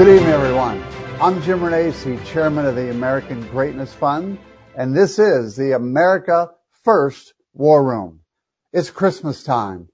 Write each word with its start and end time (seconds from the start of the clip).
Good 0.00 0.16
evening, 0.16 0.32
everyone. 0.32 0.82
I'm 1.20 1.42
Jim 1.42 1.60
Renacci, 1.60 2.24
Chairman 2.24 2.64
of 2.64 2.74
the 2.74 2.90
American 2.90 3.46
Greatness 3.48 3.92
Fund, 3.92 4.38
and 4.74 4.96
this 4.96 5.18
is 5.18 5.56
the 5.56 5.72
America 5.72 6.48
First 6.84 7.34
War 7.52 7.84
Room. 7.84 8.20
It's 8.72 8.88
Christmas 8.88 9.44
time. 9.44 9.90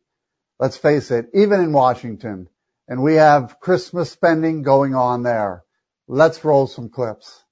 Let's 0.60 0.76
face 0.76 1.10
it, 1.10 1.26
even 1.34 1.60
in 1.60 1.72
Washington, 1.72 2.48
and 2.86 3.02
we 3.02 3.14
have 3.14 3.58
Christmas 3.58 4.08
spending 4.08 4.62
going 4.62 4.94
on 4.94 5.24
there. 5.24 5.64
Let's 6.06 6.44
roll 6.44 6.68
some 6.68 6.88
clips 6.88 7.42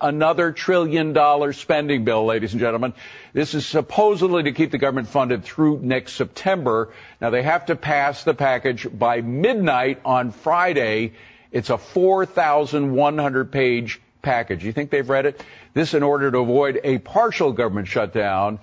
another 0.00 0.52
trillion 0.52 1.12
dollar 1.12 1.52
spending 1.52 2.04
bill, 2.04 2.24
ladies 2.26 2.52
and 2.52 2.60
gentlemen. 2.60 2.92
This 3.32 3.54
is 3.54 3.66
supposedly 3.66 4.44
to 4.44 4.52
keep 4.52 4.70
the 4.70 4.78
government 4.78 5.08
funded 5.08 5.44
through 5.44 5.80
next 5.82 6.14
September. 6.14 6.92
Now 7.20 7.30
they 7.30 7.42
have 7.42 7.66
to 7.66 7.76
pass 7.76 8.24
the 8.24 8.34
package 8.34 8.86
by 8.92 9.20
midnight 9.20 10.00
on 10.04 10.32
Friday. 10.32 11.12
It's 11.52 11.70
a 11.70 11.78
4,100 11.78 13.52
page 13.52 14.00
package. 14.22 14.64
You 14.64 14.72
think 14.72 14.90
they've 14.90 15.08
read 15.08 15.26
it? 15.26 15.42
This 15.74 15.94
in 15.94 16.02
order 16.02 16.30
to 16.30 16.38
avoid 16.38 16.80
a 16.82 16.98
partial 16.98 17.52
government 17.52 17.88
shutdown 17.88 18.58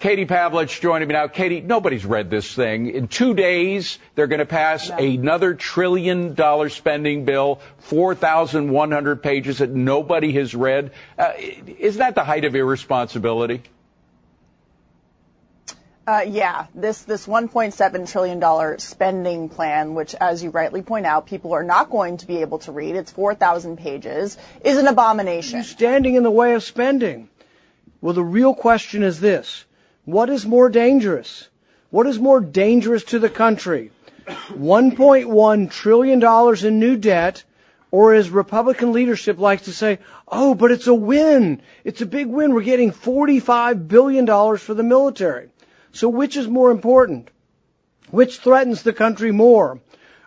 Katie 0.00 0.26
Pavlich 0.26 0.80
joining 0.80 1.08
me 1.08 1.14
now. 1.14 1.26
Katie, 1.26 1.60
nobody's 1.60 2.06
read 2.06 2.30
this 2.30 2.54
thing. 2.54 2.88
In 2.88 3.08
two 3.08 3.34
days, 3.34 3.98
they're 4.14 4.28
going 4.28 4.38
to 4.38 4.46
pass 4.46 4.90
another 4.90 5.54
trillion 5.54 6.34
dollar 6.34 6.68
spending 6.68 7.24
bill, 7.24 7.60
4,100 7.78 9.22
pages 9.24 9.58
that 9.58 9.70
nobody 9.70 10.32
has 10.34 10.54
read. 10.54 10.92
Uh, 11.18 11.32
isn't 11.36 11.98
that 11.98 12.14
the 12.14 12.22
height 12.22 12.44
of 12.44 12.54
irresponsibility? 12.54 13.60
Uh, 16.06 16.24
yeah, 16.28 16.66
this 16.76 17.02
this 17.02 17.26
1.7 17.26 18.10
trillion 18.10 18.38
dollar 18.38 18.78
spending 18.78 19.48
plan, 19.48 19.96
which, 19.96 20.14
as 20.14 20.44
you 20.44 20.50
rightly 20.50 20.80
point 20.80 21.06
out, 21.06 21.26
people 21.26 21.54
are 21.54 21.64
not 21.64 21.90
going 21.90 22.18
to 22.18 22.26
be 22.26 22.36
able 22.36 22.60
to 22.60 22.70
read. 22.70 22.94
It's 22.94 23.10
4,000 23.10 23.76
pages. 23.76 24.38
Is 24.64 24.78
an 24.78 24.86
abomination. 24.86 25.56
You're 25.56 25.64
standing 25.64 26.14
in 26.14 26.22
the 26.22 26.30
way 26.30 26.54
of 26.54 26.62
spending. 26.62 27.28
Well, 28.00 28.14
the 28.14 28.22
real 28.22 28.54
question 28.54 29.02
is 29.02 29.18
this: 29.18 29.64
what 30.08 30.30
is 30.30 30.46
more 30.46 30.70
dangerous? 30.70 31.50
What 31.90 32.06
is 32.06 32.18
more 32.18 32.40
dangerous 32.40 33.04
to 33.12 33.18
the 33.18 33.28
country? 33.28 33.90
$1.1 34.26 35.70
trillion 35.70 36.66
in 36.66 36.80
new 36.80 36.96
debt, 36.96 37.44
or 37.90 38.14
as 38.14 38.30
Republican 38.30 38.92
leadership 38.92 39.38
likes 39.38 39.64
to 39.64 39.72
say, 39.72 39.98
oh, 40.26 40.54
but 40.54 40.70
it's 40.70 40.86
a 40.86 40.94
win. 40.94 41.60
It's 41.84 42.00
a 42.00 42.06
big 42.06 42.26
win. 42.26 42.54
We're 42.54 42.62
getting 42.62 42.90
$45 42.90 43.86
billion 43.86 44.26
for 44.56 44.72
the 44.72 44.82
military. 44.82 45.50
So 45.92 46.08
which 46.08 46.38
is 46.38 46.48
more 46.48 46.70
important? 46.70 47.28
Which 48.10 48.38
threatens 48.38 48.82
the 48.82 48.94
country 48.94 49.30
more? 49.30 49.78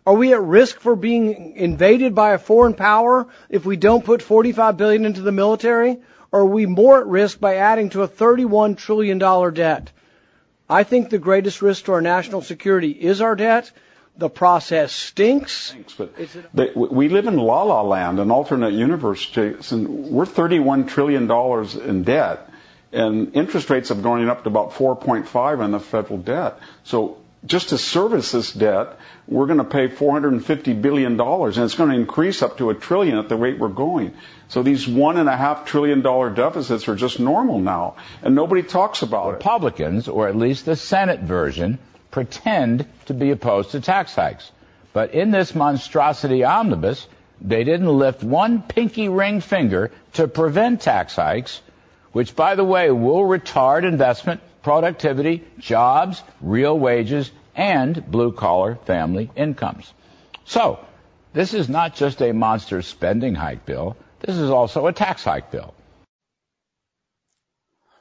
Are 0.06 0.14
we 0.14 0.32
at 0.32 0.44
risk 0.44 0.80
for 0.80 0.96
being 0.96 1.56
invaded 1.56 2.14
by 2.14 2.34
a 2.34 2.38
foreign 2.38 2.76
power 2.76 3.26
if 3.50 3.66
we 3.66 3.78
don't 3.78 4.06
put 4.06 4.22
45 4.22 4.78
billion 4.78 5.06
into 5.06 5.22
the 5.22 5.32
military? 5.32 5.98
Or 6.32 6.42
are 6.42 6.46
we 6.46 6.66
more 6.66 7.00
at 7.00 7.08
risk 7.08 7.40
by 7.40 7.56
adding 7.56 7.90
to 7.90 8.04
a 8.04 8.08
$31 8.08 8.78
trillion 8.78 9.18
debt? 9.54 9.92
I 10.70 10.84
think 10.84 11.10
the 11.10 11.20
greatest 11.20 11.62
risk 11.62 11.86
to 11.86 11.94
our 11.94 12.02
national 12.02 12.42
security 12.42 12.92
is 12.92 13.22
our 13.22 13.36
debt. 13.36 13.72
The 14.18 14.30
process 14.30 14.94
stinks. 14.94 15.72
Thanks, 15.72 15.98
but 16.54 16.76
we 16.76 17.10
live 17.10 17.28
in 17.28 17.38
la 17.38 17.64
la 17.64 17.82
land, 17.82 18.20
an 18.20 18.32
alternate 18.32 18.74
universe, 18.74 19.26
Jason. 19.26 20.12
We're 20.12 20.26
$31 20.26 20.88
trillion 20.88 21.30
in 21.90 22.04
debt, 22.04 22.50
and 22.92 23.36
interest 23.36 23.70
rates 23.70 23.90
have 23.90 24.04
gone 24.04 24.28
up 24.30 24.44
to 24.44 24.50
about 24.50 24.74
4.5 24.74 25.60
on 25.60 25.72
the 25.72 25.80
federal 25.80 26.20
debt. 26.20 26.60
So 26.84 27.18
just 27.46 27.70
to 27.70 27.78
service 27.78 28.32
this 28.32 28.52
debt, 28.52 28.98
we're 29.32 29.46
going 29.46 29.60
to 29.60 29.64
pay 29.64 29.88
450 29.88 30.74
billion 30.74 31.16
dollars, 31.16 31.58
and 31.58 31.64
it's 31.64 31.76
going 31.76 31.90
to 31.90 31.96
increase 31.96 32.42
up 32.42 32.58
to 32.58 32.70
a 32.70 32.76
trillion 32.76 33.18
at 33.18 33.30
the 33.30 33.38
rate 33.38 33.58
we're 33.58 33.70
going. 33.70 34.14
So 34.50 34.62
these 34.62 34.86
one 34.86 35.18
and 35.18 35.30
a 35.30 35.38
half 35.38 35.66
trillion 35.66 36.02
dollar 36.02 36.30
deficits 36.30 36.90
are 36.90 36.96
just 36.96 37.18
normal 37.18 37.60
now, 37.60 37.96
and 38.22 38.36
nobody 38.36 38.62
talks 38.62 39.04
about 39.04 39.32
Republicans, 39.32 39.40
it. 39.40 39.40
Republicans, 39.40 40.08
or 40.10 40.28
at 40.28 40.36
least 40.36 40.66
the 40.66 40.76
Senate 40.76 41.22
version, 41.22 41.80
pretend 42.12 42.86
to 43.06 43.14
be 43.14 43.32
opposed 43.32 43.72
to 43.72 43.80
tax 43.80 44.14
hikes. 44.14 44.52
But 44.92 45.14
in 45.14 45.32
this 45.32 45.56
monstrosity 45.56 46.44
omnibus, 46.44 47.08
they 47.40 47.64
didn't 47.64 47.88
lift 47.88 48.24
one 48.24 48.62
pinky 48.62 49.08
ring 49.08 49.40
finger 49.40 49.92
to 50.14 50.28
prevent 50.28 50.82
tax 50.82 51.16
hikes, 51.16 51.62
which, 52.12 52.36
by 52.36 52.56
the 52.56 52.66
way, 52.66 52.92
will 52.92 53.24
retard 53.24 53.86
investment, 53.86 54.42
productivity, 54.62 55.46
jobs, 55.58 56.22
real 56.42 56.78
wages, 56.78 57.32
and 57.56 58.10
blue 58.10 58.32
collar 58.32 58.76
family 58.76 59.30
incomes. 59.36 59.94
So, 60.46 60.80
this 61.34 61.54
is 61.54 61.70
not 61.70 61.96
just 61.96 62.22
a 62.22 62.32
monster 62.34 62.82
spending 62.82 63.36
hike 63.36 63.66
bill, 63.66 63.98
this 64.20 64.38
is 64.38 64.50
also 64.50 64.88
a 64.88 64.94
tax 64.94 65.24
hike 65.24 65.52
bill. 65.52 65.74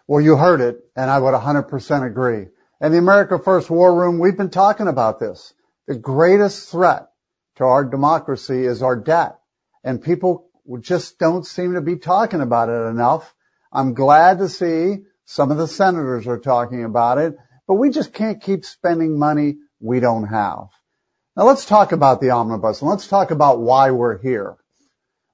Well, 0.07 0.21
you 0.21 0.37
heard 0.37 0.61
it, 0.61 0.81
and 0.97 1.09
I 1.09 1.19
would 1.19 1.35
100% 1.35 2.07
agree. 2.07 2.47
In 2.81 2.93
the 2.93 2.99
America 2.99 3.39
First 3.39 3.71
War 3.71 3.95
Room, 3.95 4.19
we've 4.19 4.37
been 4.37 4.51
talking 4.51 4.89
about 4.89 5.21
this. 5.21 5.55
The 5.87 5.95
greatest 5.95 6.69
threat 6.71 7.09
to 7.57 7.65
our 7.65 7.85
democracy 7.85 8.65
is 8.65 8.83
our 8.83 8.97
debt, 8.97 9.39
and 9.85 10.03
people 10.03 10.49
just 10.81 11.19
don't 11.19 11.47
seem 11.47 11.75
to 11.75 11.81
be 11.81 11.97
talking 11.97 12.41
about 12.41 12.69
it 12.69 12.89
enough. 12.89 13.35
I'm 13.73 13.95
glad 13.95 14.39
to 14.39 14.49
see 14.49 15.05
some 15.25 15.51
of 15.51 15.59
the 15.59 15.69
senators 15.69 16.27
are 16.27 16.39
talking 16.39 16.85
about 16.85 17.19
it, 17.19 17.37
but 17.71 17.77
we 17.77 17.89
just 17.89 18.13
can't 18.13 18.43
keep 18.43 18.65
spending 18.65 19.17
money 19.17 19.59
we 19.79 20.01
don't 20.01 20.27
have. 20.27 20.71
Now 21.37 21.45
let's 21.45 21.65
talk 21.65 21.93
about 21.93 22.21
the 22.21 22.31
omnibus 22.31 22.81
and 22.81 22.91
let's 22.91 23.07
talk 23.07 23.31
about 23.31 23.61
why 23.61 23.93
we're 23.93 24.19
here. 24.19 24.57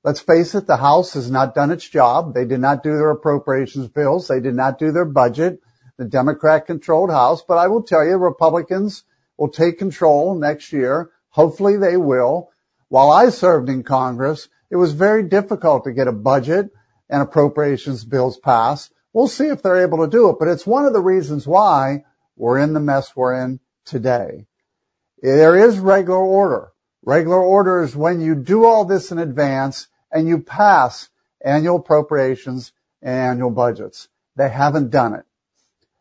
Let's 0.05 0.21
face 0.21 0.55
it, 0.55 0.67
the 0.67 0.77
House 0.77 1.15
has 1.15 1.31
not 1.31 1.55
done 1.55 1.71
its 1.71 1.89
job. 1.89 2.35
They 2.35 2.45
did 2.45 2.61
not 2.61 2.83
do 2.83 2.91
their 2.91 3.09
appropriations 3.09 3.89
bills. 3.89 4.29
They 4.29 4.41
did 4.41 4.55
not 4.55 4.79
do 4.79 4.93
their 4.93 5.07
budget. 5.07 5.63
The 5.97 6.05
Democrat 6.05 6.67
controlled 6.67 7.09
House, 7.09 7.41
but 7.41 7.57
I 7.57 7.69
will 7.69 7.83
tell 7.83 8.05
you, 8.05 8.19
Republicans 8.19 9.05
will 9.39 9.49
take 9.49 9.79
control 9.79 10.35
next 10.35 10.75
year. 10.75 11.13
Hopefully 11.31 11.79
they 11.79 11.97
will. 11.97 12.51
While 12.89 13.13
I 13.13 13.31
served 13.31 13.71
in 13.71 13.83
Congress, 13.83 14.51
it 14.71 14.77
was 14.77 14.93
very 14.93 15.23
difficult 15.23 15.85
to 15.85 15.93
get 15.95 16.07
a 16.07 16.13
budget 16.13 16.69
and 17.09 17.23
appropriations 17.23 18.05
bills 18.05 18.37
passed. 18.37 18.93
We'll 19.15 19.27
see 19.27 19.47
if 19.47 19.63
they're 19.63 19.87
able 19.87 20.05
to 20.05 20.11
do 20.11 20.29
it, 20.29 20.37
but 20.39 20.49
it's 20.49 20.67
one 20.67 20.85
of 20.85 20.93
the 20.93 21.01
reasons 21.01 21.47
why 21.47 22.05
we're 22.37 22.59
in 22.59 22.73
the 22.73 22.81
mess 22.81 23.15
we're 23.17 23.43
in 23.43 23.61
today. 23.85 24.47
There 25.23 25.57
is 25.57 25.79
regular 25.79 26.19
order. 26.19 26.73
Regular 27.03 27.41
order 27.41 27.83
is 27.83 27.97
when 27.97 28.21
you 28.21 28.35
do 28.35 28.65
all 28.65 28.85
this 28.85 29.13
in 29.13 29.19
advance 29.19 29.89
and 30.11 30.29
you 30.29 30.41
pass 30.41 31.09
annual 31.45 31.77
appropriations 31.77 32.73
and 33.01 33.15
annual 33.15 33.51
budgets. 33.51 34.09
They 34.37 34.49
haven't 34.49 34.91
done 34.91 35.15
it. 35.15 35.25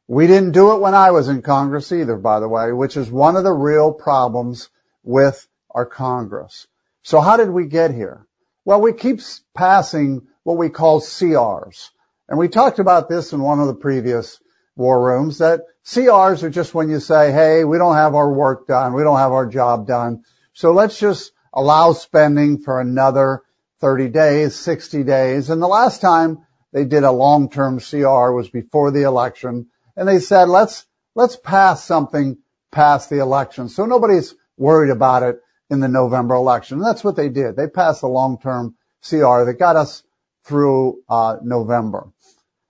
We 0.08 0.28
didn't 0.28 0.52
do 0.52 0.74
it 0.74 0.82
when 0.82 0.94
I 0.94 1.12
was 1.12 1.30
in 1.30 1.42
Congress 1.42 1.92
either, 1.92 2.18
by 2.18 2.40
the 2.40 2.50
way, 2.50 2.72
which 2.72 2.98
is 2.98 3.10
one 3.10 3.36
of 3.36 3.44
the 3.44 3.54
real 3.54 3.92
problems 3.92 4.70
with 5.04 5.48
our 5.72 5.86
Congress. 5.86 6.68
So 7.02 7.22
how 7.22 7.38
did 7.38 7.50
we 7.50 7.66
get 7.66 7.92
here? 7.92 8.28
Well, 8.66 8.82
we 8.82 8.94
keep 8.94 9.20
passing 9.54 10.28
what 10.44 10.58
we 10.58 10.70
call 10.70 11.02
CRs. 11.02 11.90
And 12.28 12.40
we 12.40 12.48
talked 12.48 12.80
about 12.80 13.10
this 13.10 13.34
in 13.34 13.42
one 13.42 13.60
of 13.60 13.68
the 13.68 13.76
previous 13.76 14.40
war 14.76 15.04
rooms 15.04 15.38
that 15.40 15.62
CRs 15.86 16.44
are 16.44 16.50
just 16.50 16.74
when 16.74 16.90
you 16.90 17.00
say, 17.00 17.32
hey, 17.32 17.64
we 17.64 17.78
don't 17.78 17.96
have 17.96 18.16
our 18.16 18.32
work 18.32 18.68
done. 18.68 18.94
We 18.94 19.04
don't 19.04 19.18
have 19.18 19.32
our 19.32 19.46
job 19.46 19.88
done. 19.88 20.24
So 20.54 20.72
let's 20.72 21.00
just 21.00 21.32
allow 21.54 21.94
spending 21.94 22.60
for 22.60 22.82
another 22.82 23.44
30 23.82 24.10
days, 24.10 24.56
60 24.56 25.04
days. 25.04 25.50
And 25.50 25.62
the 25.62 25.68
last 25.68 26.02
time 26.02 26.40
they 26.74 26.86
did 26.86 27.04
a 27.04 27.12
long-term 27.12 27.80
CR 27.80 28.32
was 28.32 28.50
before 28.50 28.92
the 28.92 29.04
election. 29.04 29.68
And 29.96 30.08
they 30.08 30.20
said, 30.20 30.50
let's, 30.50 30.86
let's 31.14 31.38
pass 31.38 31.84
something 31.84 32.38
past 32.72 33.10
the 33.10 33.20
election. 33.20 33.70
So 33.70 33.86
nobody's 33.86 34.36
worried 34.58 34.92
about 34.92 35.24
it 35.24 35.40
in 35.70 35.80
the 35.80 35.88
November 35.88 36.36
election. 36.36 36.78
And 36.78 36.86
that's 36.86 37.04
what 37.04 37.16
they 37.16 37.30
did. 37.30 37.56
They 37.56 37.68
passed 37.68 38.04
a 38.04 38.08
long-term 38.08 38.76
CR 39.08 39.44
that 39.46 39.58
got 39.60 39.76
us 39.76 40.04
through 40.44 41.02
uh, 41.10 41.38
November. 41.44 42.12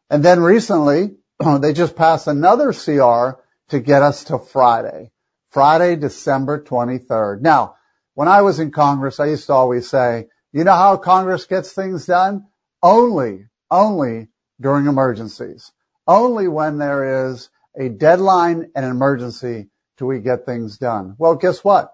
And 0.10 0.24
then 0.24 0.42
recently, 0.42 1.16
they 1.62 1.74
just 1.74 1.96
passed 1.96 2.28
another 2.28 2.72
CR 2.72 3.40
to 3.70 3.80
get 3.80 4.02
us 4.02 4.26
to 4.26 4.40
Friday. 4.40 5.12
Friday, 5.50 5.96
December 5.96 6.62
23rd. 6.62 7.42
Now, 7.42 7.76
when 8.14 8.28
I 8.28 8.42
was 8.42 8.60
in 8.60 8.72
Congress, 8.72 9.20
I 9.20 9.28
used 9.28 9.48
to 9.48 9.54
always 9.54 9.90
say, 9.90 10.28
you 10.52 10.64
know 10.64 10.74
how 10.74 10.98
Congress 10.98 11.46
gets 11.46 11.74
things 11.74 12.06
done? 12.06 12.48
Only, 12.82 13.48
only 13.70 14.30
during 14.60 14.88
emergencies. 14.88 15.72
Only 16.08 16.48
when 16.48 16.78
there 16.78 17.28
is 17.30 17.50
a 17.78 17.90
deadline 17.90 18.72
and 18.76 18.86
an 18.86 18.92
emergency 18.92 19.68
do 19.98 20.06
we 20.06 20.20
get 20.20 20.46
things 20.46 20.78
done. 20.78 21.16
Well, 21.18 21.36
guess 21.36 21.64
what? 21.64 21.94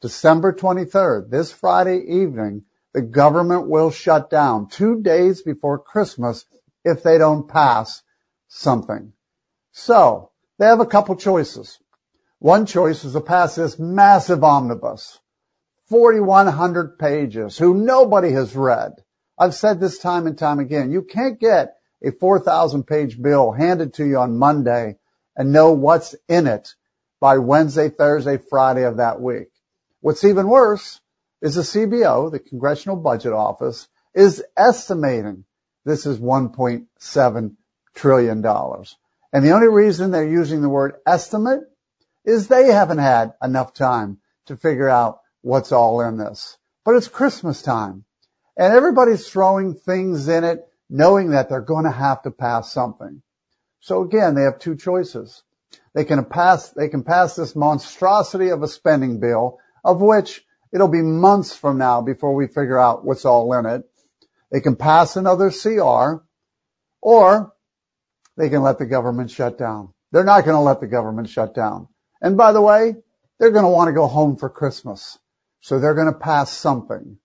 December 0.00 0.52
23rd, 0.52 1.30
this 1.30 1.52
Friday 1.52 1.98
evening, 1.98 2.64
the 2.92 3.02
government 3.02 3.68
will 3.68 3.90
shut 3.90 4.30
down 4.30 4.68
two 4.68 5.00
days 5.00 5.42
before 5.42 5.78
Christmas 5.78 6.44
if 6.84 7.02
they 7.02 7.18
don't 7.18 7.48
pass 7.48 8.02
something. 8.52 9.12
So 9.72 10.30
they 10.58 10.66
have 10.66 10.80
a 10.80 10.86
couple 10.86 11.16
choices. 11.16 11.78
One 12.38 12.66
choice 12.66 13.04
is 13.04 13.14
to 13.14 13.20
pass 13.20 13.54
this 13.54 13.78
massive 13.78 14.44
omnibus, 14.44 15.18
4,100 15.88 16.98
pages, 16.98 17.56
who 17.56 17.74
nobody 17.74 18.32
has 18.32 18.54
read. 18.54 18.92
I've 19.38 19.54
said 19.54 19.80
this 19.80 19.98
time 19.98 20.26
and 20.26 20.36
time 20.36 20.58
again. 20.58 20.90
You 20.90 21.02
can't 21.02 21.40
get 21.40 21.76
a 22.04 22.10
4,000 22.10 22.84
page 22.84 23.20
bill 23.20 23.52
handed 23.52 23.94
to 23.94 24.04
you 24.04 24.18
on 24.18 24.36
Monday 24.36 24.96
and 25.34 25.52
know 25.52 25.72
what's 25.72 26.14
in 26.28 26.46
it 26.46 26.74
by 27.20 27.38
Wednesday, 27.38 27.88
Thursday, 27.88 28.36
Friday 28.36 28.82
of 28.82 28.98
that 28.98 29.20
week. 29.20 29.48
What's 30.00 30.24
even 30.24 30.48
worse 30.48 31.00
is 31.40 31.54
the 31.54 31.62
CBO, 31.62 32.30
the 32.30 32.38
Congressional 32.38 32.96
Budget 32.96 33.32
Office, 33.32 33.88
is 34.14 34.44
estimating 34.56 35.44
this 35.84 36.06
is 36.06 36.18
$1.7 36.18 37.56
trillion. 37.94 38.40
dollars. 38.42 38.96
And 39.32 39.44
the 39.44 39.52
only 39.52 39.68
reason 39.68 40.10
they're 40.10 40.28
using 40.28 40.62
the 40.62 40.68
word 40.68 40.94
estimate 41.06 41.60
is 42.24 42.48
they 42.48 42.66
haven't 42.66 42.98
had 42.98 43.32
enough 43.42 43.72
time 43.74 44.18
to 44.46 44.56
figure 44.56 44.88
out 44.88 45.20
what's 45.40 45.72
all 45.72 46.00
in 46.02 46.18
this. 46.18 46.58
But 46.84 46.96
it's 46.96 47.08
Christmas 47.08 47.62
time 47.62 48.04
and 48.56 48.72
everybody's 48.72 49.28
throwing 49.28 49.74
things 49.74 50.28
in 50.28 50.44
it 50.44 50.66
knowing 50.90 51.30
that 51.30 51.48
they're 51.48 51.60
going 51.60 51.84
to 51.84 51.90
have 51.90 52.22
to 52.22 52.30
pass 52.30 52.70
something. 52.70 53.22
So 53.80 54.02
again, 54.02 54.34
they 54.34 54.42
have 54.42 54.58
two 54.58 54.76
choices. 54.76 55.42
They 55.94 56.04
can 56.04 56.22
pass, 56.24 56.70
they 56.70 56.88
can 56.88 57.02
pass 57.02 57.34
this 57.34 57.56
monstrosity 57.56 58.50
of 58.50 58.62
a 58.62 58.68
spending 58.68 59.18
bill 59.18 59.58
of 59.84 60.00
which 60.00 60.44
it'll 60.72 60.88
be 60.88 61.02
months 61.02 61.54
from 61.56 61.78
now 61.78 62.02
before 62.02 62.34
we 62.34 62.46
figure 62.46 62.78
out 62.78 63.04
what's 63.04 63.24
all 63.24 63.52
in 63.54 63.66
it. 63.66 63.82
They 64.50 64.60
can 64.60 64.76
pass 64.76 65.16
another 65.16 65.50
CR 65.50 66.22
or 67.00 67.51
they 68.36 68.48
can 68.48 68.62
let 68.62 68.78
the 68.78 68.86
government 68.86 69.30
shut 69.30 69.58
down. 69.58 69.92
They're 70.10 70.24
not 70.24 70.44
going 70.44 70.56
to 70.56 70.60
let 70.60 70.80
the 70.80 70.86
government 70.86 71.28
shut 71.28 71.54
down. 71.54 71.88
And 72.20 72.36
by 72.36 72.52
the 72.52 72.60
way, 72.60 72.94
they're 73.38 73.50
going 73.50 73.64
to 73.64 73.70
want 73.70 73.88
to 73.88 73.92
go 73.92 74.06
home 74.06 74.36
for 74.36 74.48
Christmas. 74.48 75.18
So 75.60 75.78
they're 75.78 75.94
going 75.94 76.12
to 76.12 76.18
pass 76.18 76.50
something 76.50 77.18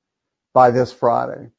by 0.54 0.72
this 0.72 0.92
Friday. 0.92 1.50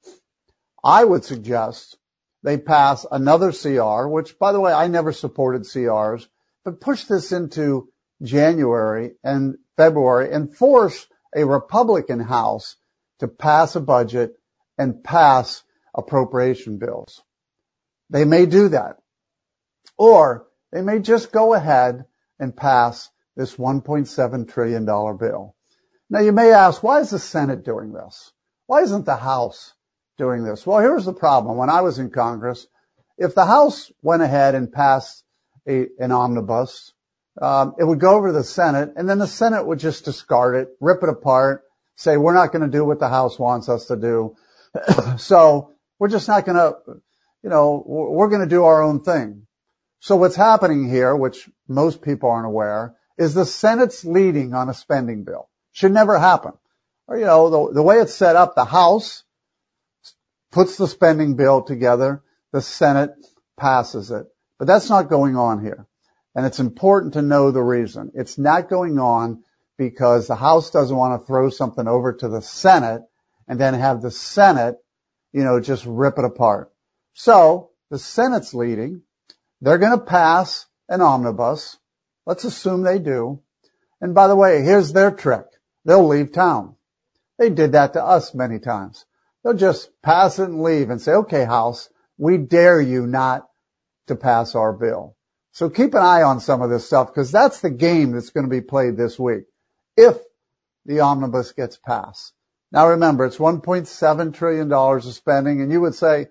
I 0.83 1.05
would 1.05 1.25
suggest 1.25 1.99
they 2.43 2.57
pass 2.57 3.05
another 3.11 3.53
CR, 3.53 4.07
which 4.07 4.39
by 4.39 4.53
the 4.53 4.61
way, 4.61 4.73
I 4.73 4.89
never 4.89 5.13
supported 5.13 5.63
CRs, 5.63 6.27
but 6.65 6.81
push 6.81 7.05
this 7.05 7.33
into 7.33 7.89
January 8.23 9.13
and 9.23 9.57
February 9.77 10.33
and 10.33 10.55
force 10.55 11.07
a 11.35 11.45
Republican 11.45 12.21
House 12.21 12.77
to 13.19 13.29
pass 13.29 13.77
a 13.77 13.81
budget 13.81 14.35
and 14.77 15.03
pass 15.03 15.63
appropriation 15.95 16.79
bills. 16.79 17.23
They 18.11 18.25
may 18.25 18.47
do 18.47 18.69
that. 18.69 18.99
Or 19.99 20.47
they 20.73 20.81
may 20.81 21.01
just 21.01 21.33
go 21.33 21.55
ahead 21.55 22.05
and 22.39 22.57
pass 22.57 23.11
this 23.37 23.57
$1.7 23.57 24.49
trillion 24.49 24.85
bill. 24.85 25.55
Now 26.09 26.21
you 26.21 26.33
may 26.33 26.53
ask, 26.53 26.83
why 26.83 27.01
is 27.01 27.11
the 27.11 27.19
Senate 27.19 27.65
doing 27.65 27.93
this? 27.93 28.33
Why 28.67 28.83
isn't 28.83 29.05
the 29.05 29.17
House 29.17 29.75
doing 30.17 30.45
this? 30.45 30.67
Well, 30.67 30.81
here's 30.81 31.05
the 31.05 31.13
problem. 31.13 31.57
When 31.57 31.71
I 31.71 31.83
was 31.83 31.99
in 31.99 32.11
Congress, 32.11 32.67
if 33.19 33.35
the 33.35 33.45
House 33.45 33.93
went 34.03 34.23
ahead 34.23 34.55
and 34.55 34.73
passed 34.73 35.25
a, 35.69 35.87
an 35.99 36.13
omnibus, 36.13 36.93
um, 37.41 37.75
it 37.79 37.85
would 37.85 38.01
go 38.01 38.15
over 38.15 38.29
to 38.29 38.33
the 38.33 38.45
Senate, 38.45 38.93
and 38.97 39.09
then 39.09 39.19
the 39.19 39.27
Senate 39.27 39.67
would 39.67 39.79
just 39.79 40.05
discard 40.05 40.57
it, 40.57 40.69
rip 40.81 41.03
it 41.03 41.09
apart, 41.09 41.65
say 41.97 42.17
we're 42.17 42.35
not 42.35 42.53
going 42.53 42.63
to 42.63 42.77
do 42.77 42.85
what 42.85 43.01
the 43.01 43.09
House 43.09 43.39
wants 43.39 43.69
us 43.69 43.87
to 43.87 43.97
do, 43.97 44.37
so 45.19 45.75
we're 45.99 46.09
just 46.09 46.29
not 46.29 46.45
going 46.45 46.57
to, 46.57 46.77
you 47.43 47.51
know, 47.51 47.83
we're 47.87 48.29
going 48.29 48.43
to 48.43 48.49
do 48.49 48.65
our 48.65 48.83
own 48.83 49.03
thing. 49.03 49.47
So 50.01 50.17
what's 50.17 50.37
happening 50.37 50.89
here, 50.89 51.15
which 51.15 51.49
most 51.67 52.03
people 52.03 52.31
aren't 52.31 52.47
aware, 52.47 52.97
is 53.17 53.35
the 53.35 53.47
Senate's 53.47 54.05
leading 54.05 54.55
on 54.55 54.69
a 54.69 54.75
spending 54.75 55.25
bill. 55.25 55.49
Should 55.73 55.93
never 55.93 56.19
happen. 56.19 56.53
Or, 57.07 57.19
you 57.19 57.25
know, 57.25 57.51
the, 57.51 57.75
the 57.75 57.83
way 57.83 57.97
it's 57.97 58.15
set 58.15 58.37
up, 58.37 58.55
the 58.55 58.65
House 58.65 59.25
puts 60.51 60.77
the 60.77 60.87
spending 60.87 61.35
bill 61.35 61.63
together, 61.63 62.23
the 62.53 62.63
Senate 62.63 63.11
passes 63.57 64.11
it. 64.11 64.27
But 64.59 64.67
that's 64.67 64.89
not 64.89 65.09
going 65.09 65.37
on 65.37 65.63
here. 65.63 65.87
And 66.35 66.47
it's 66.47 66.61
important 66.61 67.15
to 67.15 67.23
know 67.23 67.51
the 67.51 67.63
reason. 67.63 68.13
It's 68.15 68.39
not 68.39 68.69
going 68.69 68.99
on 68.99 69.43
because 69.77 70.27
the 70.27 70.37
House 70.37 70.71
doesn't 70.71 70.97
want 70.97 71.21
to 71.21 71.27
throw 71.27 71.51
something 71.51 71.89
over 71.89 72.13
to 72.13 72.29
the 72.29 72.43
Senate 72.43 73.03
and 73.47 73.59
then 73.59 73.75
have 73.75 74.03
the 74.03 74.11
Senate, 74.11 74.77
you 75.33 75.43
know, 75.43 75.61
just 75.61 75.85
rip 75.87 76.19
it 76.19 76.25
apart. 76.25 76.71
So 77.15 77.71
the 77.91 77.99
Senate's 77.99 78.55
leading. 78.55 79.03
They're 79.61 79.79
going 79.79 79.99
to 79.99 80.05
pass 80.05 80.67
an 80.89 81.01
omnibus. 81.01 81.79
Let's 82.27 82.45
assume 82.45 82.83
they 82.83 82.99
do. 82.99 83.41
And 84.01 84.15
by 84.15 84.29
the 84.29 84.37
way, 84.37 84.63
here's 84.63 84.93
their 84.93 85.11
trick. 85.11 85.47
They'll 85.85 86.07
leave 86.07 86.33
town. 86.33 86.77
They 87.39 87.51
did 87.51 87.73
that 87.73 87.93
to 87.95 88.05
us 88.05 88.35
many 88.35 88.59
times. 88.59 89.05
They'll 89.43 89.55
just 89.55 89.91
pass 90.03 90.39
it 90.39 90.49
and 90.49 90.63
leave 90.63 90.91
and 90.91 91.01
say, 91.01 91.13
okay, 91.13 91.45
House, 91.45 91.89
we 92.17 92.37
dare 92.37 92.81
you 92.81 93.07
not 93.07 93.49
to 94.07 94.17
pass 94.17 94.55
our 94.55 94.73
bill. 94.73 95.17
So 95.53 95.71
keep 95.71 95.95
an 95.95 96.03
eye 96.03 96.23
on 96.23 96.41
some 96.41 96.63
of 96.63 96.71
this 96.71 96.87
stuff 96.87 97.09
because 97.09 97.33
that's 97.33 97.61
the 97.61 97.71
game 97.71 98.13
that's 98.13 98.31
going 98.31 98.45
to 98.45 98.51
be 98.51 98.61
played 98.61 98.97
this 98.97 99.19
week. 99.19 99.45
If 99.97 100.19
the 100.85 101.01
omnibus 101.01 101.53
gets 101.53 101.77
passed. 101.77 102.33
Now 102.71 102.89
remember, 102.89 103.25
it's 103.25 103.39
$1.7 103.39 104.35
trillion 104.35 104.73
of 104.73 105.05
spending 105.15 105.61
and 105.61 105.73
you 105.73 105.81
would 105.81 105.95
say, 105.95 106.29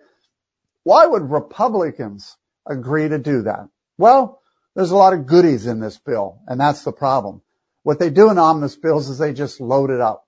why 0.84 1.06
would 1.06 1.30
Republicans 1.30 2.38
agree 2.70 3.10
to 3.10 3.18
do 3.18 3.44
that? 3.44 3.68
Well, 3.98 4.42
there's 4.76 4.92
a 4.92 4.96
lot 4.96 5.14
of 5.14 5.26
goodies 5.26 5.66
in 5.66 5.80
this 5.80 5.98
bill 5.98 6.40
and 6.48 6.60
that's 6.60 6.84
the 6.84 6.92
problem. 6.92 7.42
What 7.84 8.00
they 8.00 8.10
do 8.10 8.30
in 8.30 8.38
omnibus 8.38 8.76
bills 8.76 9.10
is 9.10 9.18
they 9.18 9.34
just 9.34 9.62
load 9.62 9.90
it 9.90 10.02
up. 10.02 10.26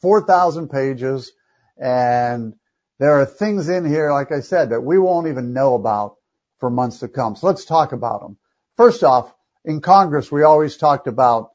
4,000 0.00 0.68
pages 0.68 1.32
and 1.76 2.54
there 2.98 3.20
are 3.20 3.26
things 3.26 3.68
in 3.68 3.84
here, 3.84 4.12
like 4.12 4.30
I 4.30 4.40
said, 4.40 4.70
that 4.70 4.82
we 4.82 4.98
won't 4.98 5.26
even 5.26 5.52
know 5.52 5.74
about 5.74 6.16
for 6.60 6.70
months 6.70 7.00
to 7.00 7.08
come. 7.08 7.36
So 7.36 7.46
let's 7.46 7.64
talk 7.64 7.92
about 7.92 8.20
them. 8.20 8.36
First 8.76 9.02
off, 9.02 9.34
in 9.64 9.80
Congress, 9.80 10.30
we 10.30 10.42
always 10.42 10.76
talked 10.76 11.06
about 11.06 11.50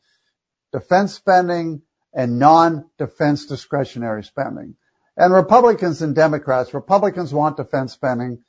defense 0.71 1.13
spending 1.13 1.81
and 2.13 2.39
non-defense 2.39 3.45
discretionary 3.45 4.23
spending. 4.23 4.75
And 5.15 5.33
Republicans 5.33 6.01
and 6.01 6.15
Democrats, 6.15 6.73
Republicans 6.73 7.33
want 7.33 7.57
defense 7.57 7.93
spending. 7.93 8.43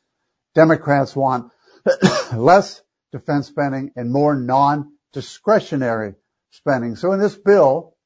Democrats 0.54 1.14
want 1.14 1.52
less 2.34 2.82
defense 3.12 3.48
spending 3.48 3.92
and 3.96 4.10
more 4.10 4.34
non-discretionary 4.34 6.14
spending. 6.50 6.96
So 6.96 7.12
in 7.12 7.20
this 7.20 7.36
bill, 7.36 7.96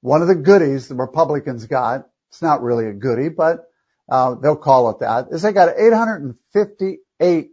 one 0.00 0.22
of 0.22 0.28
the 0.28 0.34
goodies 0.34 0.88
the 0.88 0.94
Republicans 0.94 1.66
got, 1.66 2.06
it's 2.30 2.42
not 2.42 2.62
really 2.62 2.86
a 2.86 2.92
goodie, 2.92 3.28
but 3.28 3.64
uh, 4.10 4.34
they'll 4.34 4.56
call 4.56 4.90
it 4.90 5.00
that, 5.00 5.28
is 5.30 5.42
they 5.42 5.52
got 5.52 5.78
858, 5.78 7.50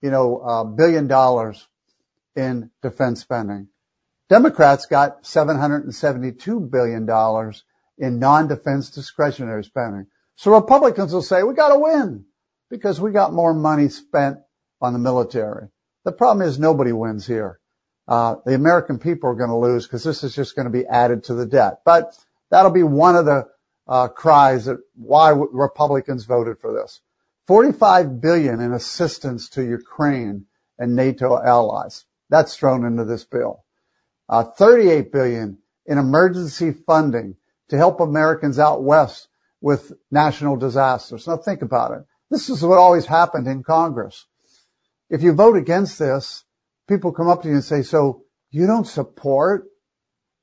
you 0.00 0.10
know, 0.10 0.38
uh, 0.38 0.64
billion 0.64 1.08
dollars 1.08 1.66
in 2.36 2.70
defense 2.82 3.20
spending. 3.20 3.68
Democrats 4.28 4.86
got 4.86 5.24
$772 5.24 6.70
billion 6.70 7.52
in 7.98 8.18
non-defense 8.18 8.90
discretionary 8.90 9.64
spending. 9.64 10.06
So 10.36 10.54
Republicans 10.54 11.12
will 11.12 11.22
say, 11.22 11.42
we 11.42 11.54
gotta 11.54 11.78
win 11.78 12.24
because 12.72 12.98
we 12.98 13.12
got 13.12 13.34
more 13.34 13.52
money 13.52 13.90
spent 13.90 14.38
on 14.80 14.94
the 14.94 14.98
military. 14.98 15.68
The 16.06 16.12
problem 16.12 16.48
is 16.48 16.58
nobody 16.58 16.90
wins 16.90 17.26
here. 17.26 17.60
Uh, 18.08 18.36
the 18.46 18.54
American 18.54 18.98
people 18.98 19.28
are 19.28 19.34
going 19.34 19.50
to 19.50 19.56
lose 19.56 19.86
because 19.86 20.02
this 20.02 20.24
is 20.24 20.34
just 20.34 20.56
going 20.56 20.64
to 20.64 20.70
be 20.72 20.86
added 20.86 21.24
to 21.24 21.34
the 21.34 21.44
debt. 21.44 21.82
But 21.84 22.16
that'll 22.50 22.70
be 22.72 22.82
one 22.82 23.14
of 23.14 23.26
the 23.26 23.46
uh, 23.86 24.08
cries 24.08 24.64
that 24.64 24.78
why 24.94 25.30
Republicans 25.30 26.24
voted 26.24 26.60
for 26.60 26.72
this. 26.72 27.02
45 27.46 28.22
billion 28.22 28.62
in 28.62 28.72
assistance 28.72 29.50
to 29.50 29.62
Ukraine 29.62 30.46
and 30.78 30.96
NATO 30.96 31.38
allies. 31.38 32.06
That's 32.30 32.56
thrown 32.56 32.86
into 32.86 33.04
this 33.04 33.24
bill 33.24 33.64
uh, 34.30 34.44
38 34.44 35.12
billion 35.12 35.58
in 35.84 35.98
emergency 35.98 36.72
funding 36.72 37.36
to 37.68 37.76
help 37.76 38.00
Americans 38.00 38.58
out 38.58 38.82
west 38.82 39.28
with 39.60 39.92
national 40.10 40.56
disasters. 40.56 41.26
Now 41.28 41.36
think 41.36 41.60
about 41.60 41.92
it. 41.92 42.04
This 42.32 42.48
is 42.48 42.64
what 42.64 42.78
always 42.78 43.04
happened 43.04 43.46
in 43.46 43.62
Congress. 43.62 44.24
If 45.10 45.22
you 45.22 45.34
vote 45.34 45.54
against 45.54 45.98
this, 45.98 46.46
people 46.88 47.12
come 47.12 47.28
up 47.28 47.42
to 47.42 47.48
you 47.48 47.56
and 47.56 47.64
say, 47.64 47.82
so 47.82 48.22
you 48.50 48.66
don't 48.66 48.86
support, 48.86 49.66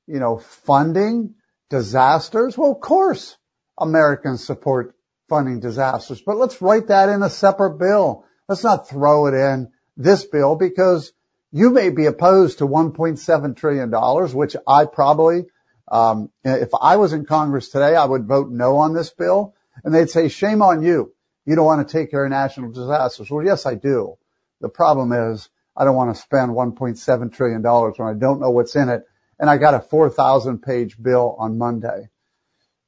you 0.06 0.20
know, 0.20 0.38
funding 0.38 1.34
disasters? 1.68 2.56
Well, 2.56 2.70
of 2.70 2.80
course 2.80 3.36
Americans 3.76 4.44
support 4.44 4.94
funding 5.28 5.58
disasters, 5.58 6.22
but 6.24 6.36
let's 6.36 6.62
write 6.62 6.86
that 6.86 7.08
in 7.08 7.24
a 7.24 7.28
separate 7.28 7.78
bill. 7.78 8.24
Let's 8.48 8.62
not 8.62 8.88
throw 8.88 9.26
it 9.26 9.34
in 9.34 9.72
this 9.96 10.24
bill 10.24 10.54
because 10.54 11.12
you 11.50 11.70
may 11.70 11.90
be 11.90 12.06
opposed 12.06 12.58
to 12.58 12.68
$1.7 12.68 13.56
trillion, 13.56 13.90
which 14.36 14.54
I 14.64 14.84
probably, 14.84 15.46
um, 15.90 16.30
if 16.44 16.70
I 16.80 16.98
was 16.98 17.12
in 17.12 17.26
Congress 17.26 17.68
today, 17.68 17.96
I 17.96 18.04
would 18.04 18.28
vote 18.28 18.48
no 18.48 18.76
on 18.76 18.94
this 18.94 19.10
bill. 19.10 19.56
And 19.82 19.92
they'd 19.92 20.08
say, 20.08 20.28
shame 20.28 20.62
on 20.62 20.84
you. 20.84 21.14
You 21.46 21.56
don't 21.56 21.64
want 21.64 21.86
to 21.86 21.92
take 21.92 22.10
care 22.10 22.24
of 22.24 22.30
national 22.30 22.72
disasters. 22.72 23.30
Well, 23.30 23.44
yes, 23.44 23.66
I 23.66 23.74
do. 23.74 24.16
The 24.60 24.68
problem 24.68 25.12
is 25.12 25.48
I 25.76 25.84
don't 25.84 25.96
want 25.96 26.14
to 26.14 26.20
spend 26.20 26.52
$1.7 26.52 27.32
trillion 27.32 27.62
when 27.62 28.08
I 28.08 28.18
don't 28.18 28.40
know 28.40 28.50
what's 28.50 28.76
in 28.76 28.88
it. 28.88 29.04
And 29.38 29.48
I 29.48 29.56
got 29.56 29.74
a 29.74 29.80
4,000 29.80 30.60
page 30.60 31.00
bill 31.00 31.34
on 31.38 31.56
Monday. 31.56 32.08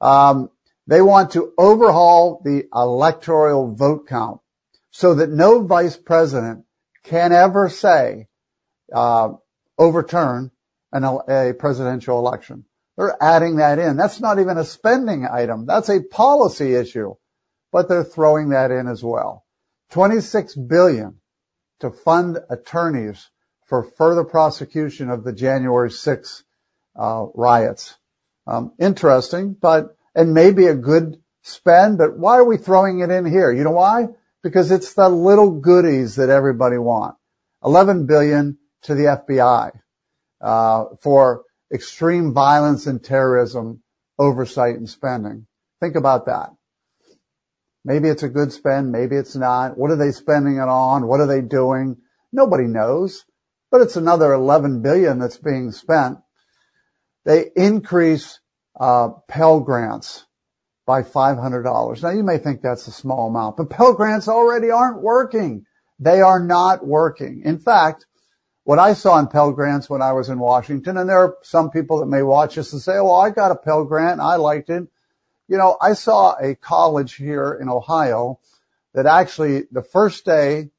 Um, 0.01 0.51
they 0.87 1.01
want 1.01 1.31
to 1.33 1.53
overhaul 1.57 2.43
the 2.45 2.65
electoral 2.75 3.75
vote 3.75 4.07
count 4.07 4.41
so 4.91 5.15
that 5.15 5.31
no 5.31 5.63
vice 5.63 5.97
president 5.97 6.65
can 7.05 7.33
ever 7.33 7.69
say, 7.69 8.29
uh, 8.93 9.31
overturn 9.79 10.51
an, 10.93 11.05
a 11.05 11.55
presidential 11.59 12.19
election. 12.19 12.65
They're 12.97 13.17
adding 13.23 13.57
that 13.57 13.79
in. 13.79 13.97
That's 13.97 14.21
not 14.21 14.39
even 14.39 14.59
a 14.59 14.65
spending 14.65 15.25
item. 15.25 15.65
That's 15.67 15.89
a 15.89 16.03
policy 16.03 16.75
issue, 16.75 17.15
but 17.73 17.89
they're 17.89 18.05
throwing 18.05 18.51
that 18.51 18.71
in 18.71 18.87
as 18.87 19.03
well. 19.03 19.45
26 19.91 20.55
billion 20.55 21.19
to 21.81 21.91
fund 21.91 22.39
attorneys 22.51 23.31
for 23.67 23.83
further 23.83 24.25
prosecution 24.25 25.11
of 25.11 25.25
the 25.25 25.33
January 25.33 25.91
6 25.91 26.45
uh, 26.97 27.27
riots. 27.35 27.97
Um, 28.47 28.73
interesting, 28.79 29.55
but 29.55 29.97
and 30.15 30.35
maybe 30.35 30.67
a 30.67 30.75
good 30.75 31.21
spend, 31.43 31.99
but 31.99 32.19
why 32.19 32.37
are 32.37 32.45
we 32.45 32.57
throwing 32.57 33.01
it 33.01 33.11
in 33.11 33.25
here? 33.25 33.53
You 33.53 33.65
know 33.65 33.71
why? 33.73 34.09
Because 34.43 34.71
it's 34.71 34.95
the 34.95 35.09
little 35.09 35.61
goodies 35.61 36.17
that 36.17 36.29
everybody 36.29 36.79
want. 36.79 37.17
11 37.65 38.07
billion 38.07 38.59
to 38.83 38.95
the 38.95 39.05
FBI 39.05 39.73
uh, 40.41 40.85
for 41.01 41.45
extreme 41.73 42.33
violence 42.33 42.87
and 42.87 43.03
terrorism 43.03 43.83
oversight 44.19 44.77
and 44.77 44.89
spending. 44.89 45.47
Think 45.81 45.95
about 45.95 46.27
that. 46.27 46.51
Maybe 47.85 48.09
it's 48.09 48.23
a 48.23 48.29
good 48.29 48.53
spend, 48.53 48.93
maybe 48.93 49.17
it's 49.17 49.35
not. 49.35 49.77
What 49.77 49.91
are 49.91 49.97
they 49.97 50.13
spending 50.13 50.57
it 50.57 50.69
on? 50.69 51.07
What 51.07 51.21
are 51.21 51.27
they 51.27 51.41
doing? 51.41 51.97
Nobody 52.33 52.65
knows, 52.65 53.25
but 53.71 53.81
it's 53.81 53.97
another 53.97 54.33
11 54.33 54.83
billion 54.83 55.19
that's 55.19 55.39
being 55.39 55.73
spent. 55.73 56.19
They 57.25 57.51
increase 57.57 58.41
uh, 58.79 59.11
Pell 59.29 59.61
Grants 59.61 60.25
by 60.87 61.03
$500. 61.03 62.03
Now 62.03 62.11
you 62.11 62.23
may 62.23 62.39
think 62.39 62.63
that's 62.63 62.87
a 62.87 62.93
small 62.93 63.29
amount, 63.29 63.57
but 63.57 63.71
Pell 63.71 63.95
Grants 63.95 64.29
already 64.29 64.71
aren't 64.71 65.03
working. 65.03 65.65
They 65.99 66.21
are 66.21 66.41
not 66.41 66.87
working. 66.87 67.43
In 67.45 67.59
fact, 67.59 68.07
what 68.65 68.79
I 68.79 68.95
saw 68.95 69.19
in 69.19 69.27
Pell 69.27 69.53
Grants 69.53 69.91
when 69.91 70.03
I 70.03 70.13
was 70.13 70.29
in 70.29 70.39
Washington, 70.39 70.97
and 70.97 71.09
there 71.09 71.19
are 71.19 71.37
some 71.43 71.71
people 71.71 71.99
that 71.99 72.07
may 72.07 72.23
watch 72.23 72.55
this 72.55 72.73
and 72.73 72.81
say, 72.81 72.95
well, 72.95 73.17
I 73.17 73.31
got 73.31 73.51
a 73.51 73.57
Pell 73.57 73.85
Grant 73.85 74.21
I 74.21 74.37
liked 74.37 74.71
it. 74.71 74.85
You 75.53 75.59
know, 75.59 75.77
I 75.83 75.93
saw 75.93 76.35
a 76.41 76.55
college 76.55 77.17
here 77.17 77.59
in 77.61 77.69
Ohio 77.69 78.41
that 78.95 79.05
actually 79.05 79.65
the 79.71 79.83
first 79.83 80.25
day 80.25 80.71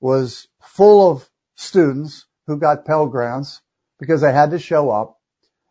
was 0.00 0.48
full 0.60 1.10
of 1.10 1.26
students 1.54 2.26
who 2.46 2.58
got 2.58 2.84
Pell 2.84 3.06
Grants 3.06 3.62
because 3.98 4.20
they 4.20 4.30
had 4.30 4.50
to 4.50 4.58
show 4.58 4.90
up. 4.90 5.18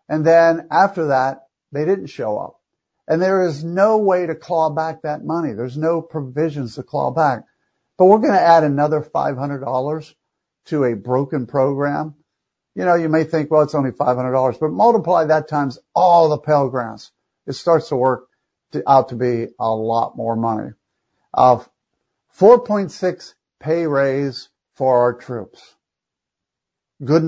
And 0.09 0.25
then 0.25 0.69
after 0.71 1.09
that, 1.09 1.49
they 1.71 1.85
didn't 1.85 2.07
show 2.07 2.39
up. 2.39 2.59
And 3.07 3.21
there 3.21 3.45
is 3.45 3.63
no 3.63 3.99
way 3.99 4.25
to 4.25 4.33
claw 4.33 4.71
back 4.71 5.03
that 5.03 5.23
money. 5.23 5.53
There's 5.53 5.77
no 5.77 6.01
provisions 6.01 6.73
to 6.75 6.81
claw 6.81 7.11
back. 7.11 7.43
But 7.95 8.05
we're 8.05 8.17
going 8.17 8.33
to 8.33 8.41
add 8.41 8.63
another 8.63 9.01
$500 9.01 10.15
to 10.65 10.83
a 10.83 10.95
broken 10.95 11.45
program. 11.45 12.15
You 12.73 12.85
know, 12.85 12.95
you 12.95 13.07
may 13.07 13.23
think, 13.23 13.51
well, 13.51 13.61
it's 13.61 13.75
only 13.75 13.91
$500, 13.91 14.59
but 14.59 14.71
multiply 14.71 15.25
that 15.25 15.47
times 15.47 15.77
all 15.93 16.29
the 16.29 16.39
Pell 16.39 16.69
Grants. 16.69 17.11
It 17.45 17.53
starts 17.53 17.89
to 17.89 17.95
work 17.95 18.29
out 18.85 19.09
to 19.09 19.15
be 19.15 19.47
a 19.59 19.69
lot 19.69 20.17
more 20.17 20.35
money. 20.35 20.71
Uh, 21.33 21.63
4.6 22.37 23.33
pay 23.59 23.87
raise 23.87 24.49
for 24.75 24.99
our 24.99 25.13
troops. 25.13 25.75
Good. 27.03 27.23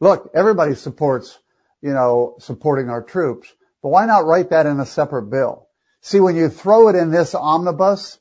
Look, 0.00 0.30
everybody 0.34 0.74
supports, 0.74 1.38
you 1.82 1.92
know, 1.92 2.36
supporting 2.38 2.90
our 2.90 3.02
troops, 3.02 3.52
but 3.82 3.88
why 3.88 4.06
not 4.06 4.26
write 4.26 4.50
that 4.50 4.66
in 4.66 4.80
a 4.80 4.86
separate 4.86 5.30
bill? 5.30 5.68
See, 6.02 6.20
when 6.20 6.36
you 6.36 6.48
throw 6.48 6.88
it 6.88 6.96
in 6.96 7.10
this 7.10 7.34
omnibus, 7.34 8.18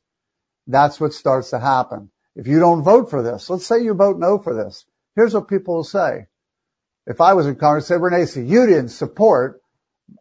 that's 0.68 1.00
what 1.00 1.14
starts 1.14 1.52
to 1.52 1.60
happen. 1.60 2.10
If 2.36 2.48
you 2.48 2.60
don't 2.60 2.84
vote 2.84 3.10
for 3.10 3.22
this, 3.22 3.50
let's 3.50 3.66
say 3.66 3.84
you 3.84 3.94
vote 3.94 4.20
no 4.20 4.40
for 4.40 4.54
this. 4.54 4.86
Here's 5.16 5.34
what 5.34 5.48
people 5.48 5.76
will 5.76 5.84
say. 5.84 6.28
If 7.08 7.22
I 7.22 7.34
was 7.34 7.46
in 7.46 7.56
Congress, 7.56 7.88
say, 7.88 7.96
Renacci, 7.96 8.48
you 8.48 8.66
didn't 8.66 8.90
support 8.90 9.62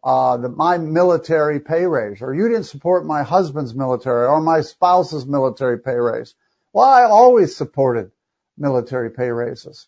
uh, 0.03 0.37
the, 0.37 0.49
my 0.49 0.77
military 0.77 1.59
pay 1.59 1.85
raise, 1.85 2.21
or 2.21 2.33
you 2.33 2.47
didn't 2.47 2.65
support 2.65 3.05
my 3.05 3.23
husband's 3.23 3.75
military 3.75 4.27
or 4.27 4.41
my 4.41 4.61
spouse's 4.61 5.25
military 5.25 5.79
pay 5.79 5.95
raise. 5.95 6.35
Well, 6.73 6.85
I 6.85 7.03
always 7.03 7.55
supported 7.55 8.11
military 8.57 9.11
pay 9.11 9.29
raises, 9.29 9.87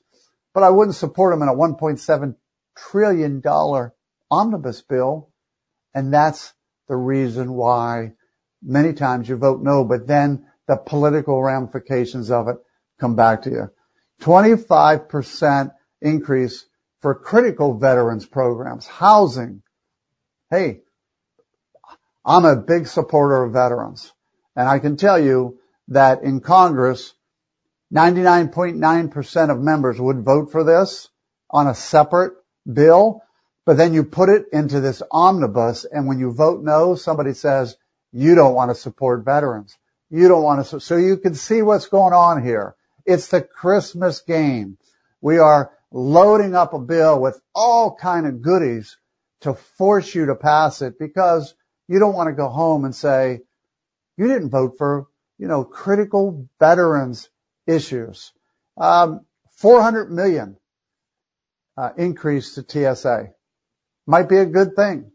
but 0.53 0.63
I 0.63 0.69
wouldn't 0.69 0.95
support 0.95 1.33
them 1.33 1.41
in 1.41 1.49
a 1.49 1.53
1.7 1.53 2.35
trillion 2.77 3.41
dollar 3.41 3.93
omnibus 4.29 4.81
bill, 4.81 5.29
and 5.93 6.13
that's 6.13 6.53
the 6.87 6.95
reason 6.95 7.53
why 7.53 8.13
many 8.61 8.93
times 8.93 9.27
you 9.27 9.35
vote 9.35 9.61
no, 9.61 9.83
but 9.83 10.07
then 10.07 10.45
the 10.67 10.77
political 10.77 11.41
ramifications 11.41 12.31
of 12.31 12.47
it 12.47 12.57
come 12.99 13.15
back 13.15 13.43
to 13.43 13.49
you. 13.49 13.69
25% 14.21 15.71
increase 16.01 16.65
for 17.01 17.15
critical 17.15 17.77
veterans 17.77 18.25
programs, 18.25 18.87
housing, 18.87 19.61
Hey, 20.49 20.79
I'm 22.25 22.45
a 22.45 22.55
big 22.55 22.87
supporter 22.87 23.43
of 23.43 23.51
veterans. 23.51 24.13
And 24.55 24.67
I 24.67 24.79
can 24.79 24.95
tell 24.95 25.19
you 25.19 25.59
that 25.89 26.23
in 26.23 26.39
Congress, 26.39 27.13
99.9% 27.93 29.49
of 29.49 29.59
members 29.59 29.99
would 29.99 30.23
vote 30.23 30.51
for 30.51 30.63
this 30.63 31.09
on 31.49 31.67
a 31.67 31.75
separate 31.75 32.33
bill, 32.71 33.23
but 33.65 33.75
then 33.75 33.93
you 33.93 34.05
put 34.05 34.29
it 34.29 34.45
into 34.53 34.79
this 34.79 35.03
omnibus 35.11 35.85
and 35.85 36.07
when 36.07 36.17
you 36.17 36.31
vote 36.31 36.63
no, 36.63 36.95
somebody 36.95 37.33
says, 37.33 37.75
you 38.13 38.33
don't 38.33 38.55
want 38.55 38.71
to 38.71 38.75
support 38.75 39.25
veterans. 39.25 39.77
You 40.09 40.29
don't 40.29 40.43
want 40.43 40.65
to, 40.65 40.79
so 40.79 40.95
you 40.95 41.17
can 41.17 41.35
see 41.35 41.61
what's 41.61 41.87
going 41.87 42.13
on 42.13 42.41
here. 42.41 42.75
It's 43.05 43.27
the 43.27 43.41
Christmas 43.41 44.21
game. 44.21 44.77
We 45.19 45.39
are 45.39 45.71
loading 45.91 46.55
up 46.55 46.73
a 46.73 46.79
bill 46.79 47.19
with 47.19 47.41
all 47.53 47.95
kind 47.95 48.25
of 48.25 48.41
goodies 48.41 48.97
to 49.41 49.53
force 49.53 50.13
you 50.13 50.27
to 50.27 50.35
pass 50.35 50.81
it 50.81 50.97
because 50.99 51.53
you 51.87 51.99
don't 51.99 52.15
want 52.15 52.27
to 52.27 52.33
go 52.33 52.49
home 52.49 52.85
and 52.85 52.95
say, 52.95 53.39
you 54.17 54.27
didn't 54.27 54.49
vote 54.49 54.75
for, 54.77 55.07
you 55.37 55.47
know, 55.47 55.63
critical 55.63 56.47
veterans 56.59 57.29
issues. 57.65 58.33
Um, 58.77 59.21
400 59.57 60.11
million 60.11 60.57
uh, 61.77 61.91
increase 61.97 62.55
to 62.55 62.65
TSA 62.67 63.29
might 64.05 64.29
be 64.29 64.37
a 64.37 64.45
good 64.45 64.75
thing, 64.75 65.11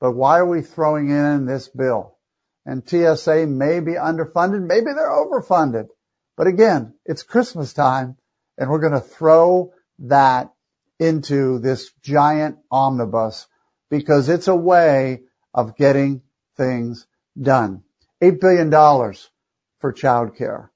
but 0.00 0.12
why 0.12 0.38
are 0.38 0.46
we 0.46 0.62
throwing 0.62 1.10
in 1.10 1.46
this 1.46 1.68
bill? 1.68 2.16
And 2.64 2.88
TSA 2.88 3.46
may 3.46 3.80
be 3.80 3.92
underfunded, 3.92 4.66
maybe 4.66 4.92
they're 4.94 5.10
overfunded, 5.10 5.88
but 6.36 6.46
again, 6.46 6.94
it's 7.04 7.22
Christmas 7.22 7.72
time 7.72 8.16
and 8.58 8.70
we're 8.70 8.80
going 8.80 8.92
to 8.92 9.00
throw 9.00 9.72
that 10.00 10.52
into 10.98 11.58
this 11.58 11.92
giant 12.02 12.58
omnibus 12.70 13.46
because 13.90 14.28
it's 14.28 14.48
a 14.48 14.56
way 14.56 15.20
of 15.54 15.76
getting 15.76 16.22
things 16.56 17.06
done. 17.40 17.82
$8 18.22 18.40
billion 18.40 18.70
for 18.70 19.92
childcare. 19.92 20.70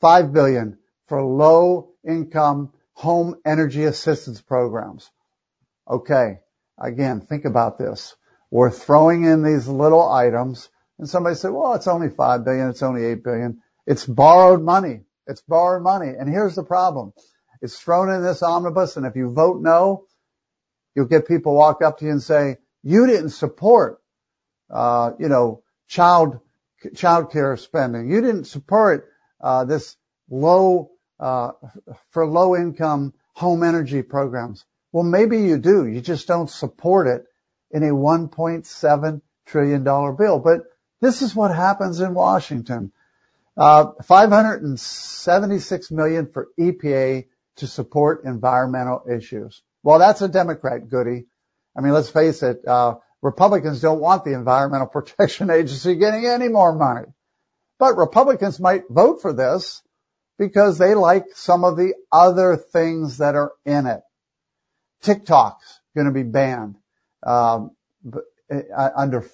5 0.00 0.32
billion 0.32 0.78
for 1.06 1.22
low 1.22 1.92
income 2.06 2.72
home 2.92 3.36
energy 3.44 3.84
assistance 3.84 4.40
programs. 4.40 5.10
Okay. 5.88 6.40
Again, 6.78 7.20
think 7.20 7.44
about 7.44 7.78
this. 7.78 8.14
We're 8.50 8.70
throwing 8.70 9.24
in 9.24 9.42
these 9.42 9.68
little 9.68 10.10
items 10.10 10.68
and 10.98 11.08
somebody 11.08 11.34
said, 11.34 11.52
well, 11.52 11.74
it's 11.74 11.86
only 11.86 12.10
5 12.10 12.44
billion. 12.44 12.68
It's 12.68 12.82
only 12.82 13.06
8 13.06 13.24
billion. 13.24 13.62
It's 13.86 14.04
borrowed 14.04 14.62
money. 14.62 15.00
It's 15.26 15.40
borrowed 15.40 15.82
money. 15.82 16.08
And 16.08 16.28
here's 16.28 16.54
the 16.54 16.62
problem. 16.62 17.12
It's 17.62 17.78
thrown 17.78 18.10
in 18.10 18.22
this 18.22 18.42
omnibus. 18.42 18.96
And 18.96 19.06
if 19.06 19.16
you 19.16 19.32
vote 19.32 19.62
no, 19.62 20.04
You'll 21.00 21.08
get 21.08 21.26
people 21.26 21.54
walk 21.54 21.80
up 21.80 21.96
to 21.98 22.04
you 22.04 22.10
and 22.10 22.22
say, 22.22 22.58
you 22.82 23.06
didn't 23.06 23.30
support, 23.30 24.02
uh, 24.68 25.12
you 25.18 25.30
know, 25.30 25.62
child, 25.88 26.40
child 26.94 27.32
care 27.32 27.56
spending. 27.56 28.10
You 28.10 28.20
didn't 28.20 28.44
support, 28.44 29.08
uh, 29.40 29.64
this 29.64 29.96
low, 30.28 30.90
uh, 31.18 31.52
for 32.10 32.26
low 32.26 32.54
income 32.54 33.14
home 33.32 33.62
energy 33.62 34.02
programs. 34.02 34.66
Well, 34.92 35.04
maybe 35.04 35.40
you 35.40 35.56
do. 35.56 35.86
You 35.86 36.02
just 36.02 36.28
don't 36.28 36.50
support 36.50 37.06
it 37.06 37.24
in 37.70 37.82
a 37.82 37.94
$1.7 37.94 39.22
trillion 39.46 39.82
bill. 39.82 40.38
But 40.38 40.64
this 41.00 41.22
is 41.22 41.34
what 41.34 41.50
happens 41.50 42.00
in 42.00 42.12
Washington. 42.12 42.92
Uh, 43.56 43.92
576 44.04 45.90
million 45.92 46.26
for 46.30 46.48
EPA 46.58 47.24
to 47.56 47.66
support 47.66 48.24
environmental 48.24 49.02
issues. 49.10 49.62
Well, 49.82 49.98
that's 49.98 50.22
a 50.22 50.28
Democrat 50.28 50.88
goody. 50.88 51.26
I 51.76 51.80
mean, 51.80 51.92
let's 51.92 52.10
face 52.10 52.42
it, 52.42 52.66
uh, 52.66 52.96
Republicans 53.22 53.80
don't 53.80 54.00
want 54.00 54.24
the 54.24 54.34
Environmental 54.34 54.86
Protection 54.92 55.50
Agency 55.50 55.96
getting 55.96 56.26
any 56.26 56.48
more 56.48 56.74
money. 56.74 57.06
But 57.78 57.96
Republicans 57.96 58.60
might 58.60 58.84
vote 58.90 59.22
for 59.22 59.32
this 59.32 59.82
because 60.38 60.78
they 60.78 60.94
like 60.94 61.26
some 61.34 61.64
of 61.64 61.76
the 61.76 61.94
other 62.12 62.56
things 62.56 63.18
that 63.18 63.34
are 63.34 63.52
in 63.64 63.86
it. 63.86 64.00
TikTok's 65.02 65.80
going 65.94 66.06
to 66.06 66.12
be 66.12 66.22
banned. 66.22 66.76
Um, 67.22 67.72
uh, 68.50 68.90
under 68.96 69.24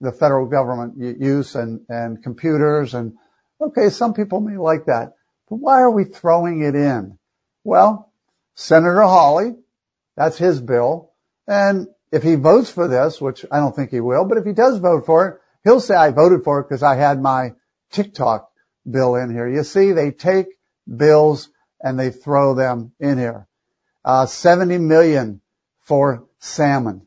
the 0.00 0.12
federal 0.12 0.46
government 0.46 0.94
use 0.96 1.54
and, 1.54 1.80
and 1.88 2.22
computers 2.22 2.94
and 2.94 3.14
okay, 3.60 3.90
some 3.90 4.14
people 4.14 4.40
may 4.40 4.56
like 4.56 4.86
that, 4.86 5.14
but 5.48 5.56
why 5.56 5.80
are 5.80 5.90
we 5.90 6.04
throwing 6.04 6.62
it 6.62 6.74
in? 6.74 7.18
Well, 7.64 8.10
Senator 8.54 9.02
Hawley, 9.02 9.56
that's 10.20 10.36
his 10.36 10.60
bill. 10.60 11.12
And 11.46 11.88
if 12.12 12.22
he 12.22 12.34
votes 12.34 12.70
for 12.70 12.86
this, 12.86 13.22
which 13.22 13.46
I 13.50 13.58
don't 13.58 13.74
think 13.74 13.90
he 13.90 14.00
will, 14.00 14.26
but 14.26 14.36
if 14.36 14.44
he 14.44 14.52
does 14.52 14.76
vote 14.76 15.06
for 15.06 15.26
it, 15.26 15.40
he'll 15.64 15.80
say 15.80 15.94
I 15.94 16.10
voted 16.10 16.44
for 16.44 16.60
it 16.60 16.64
because 16.64 16.82
I 16.82 16.96
had 16.96 17.22
my 17.22 17.54
TikTok 17.90 18.50
bill 18.88 19.14
in 19.14 19.32
here. 19.32 19.48
You 19.48 19.64
see, 19.64 19.92
they 19.92 20.10
take 20.10 20.48
bills 20.94 21.48
and 21.80 21.98
they 21.98 22.10
throw 22.10 22.52
them 22.52 22.92
in 23.00 23.16
here. 23.16 23.48
Uh, 24.04 24.26
70 24.26 24.76
million 24.76 25.40
for 25.80 26.26
salmon. 26.38 27.06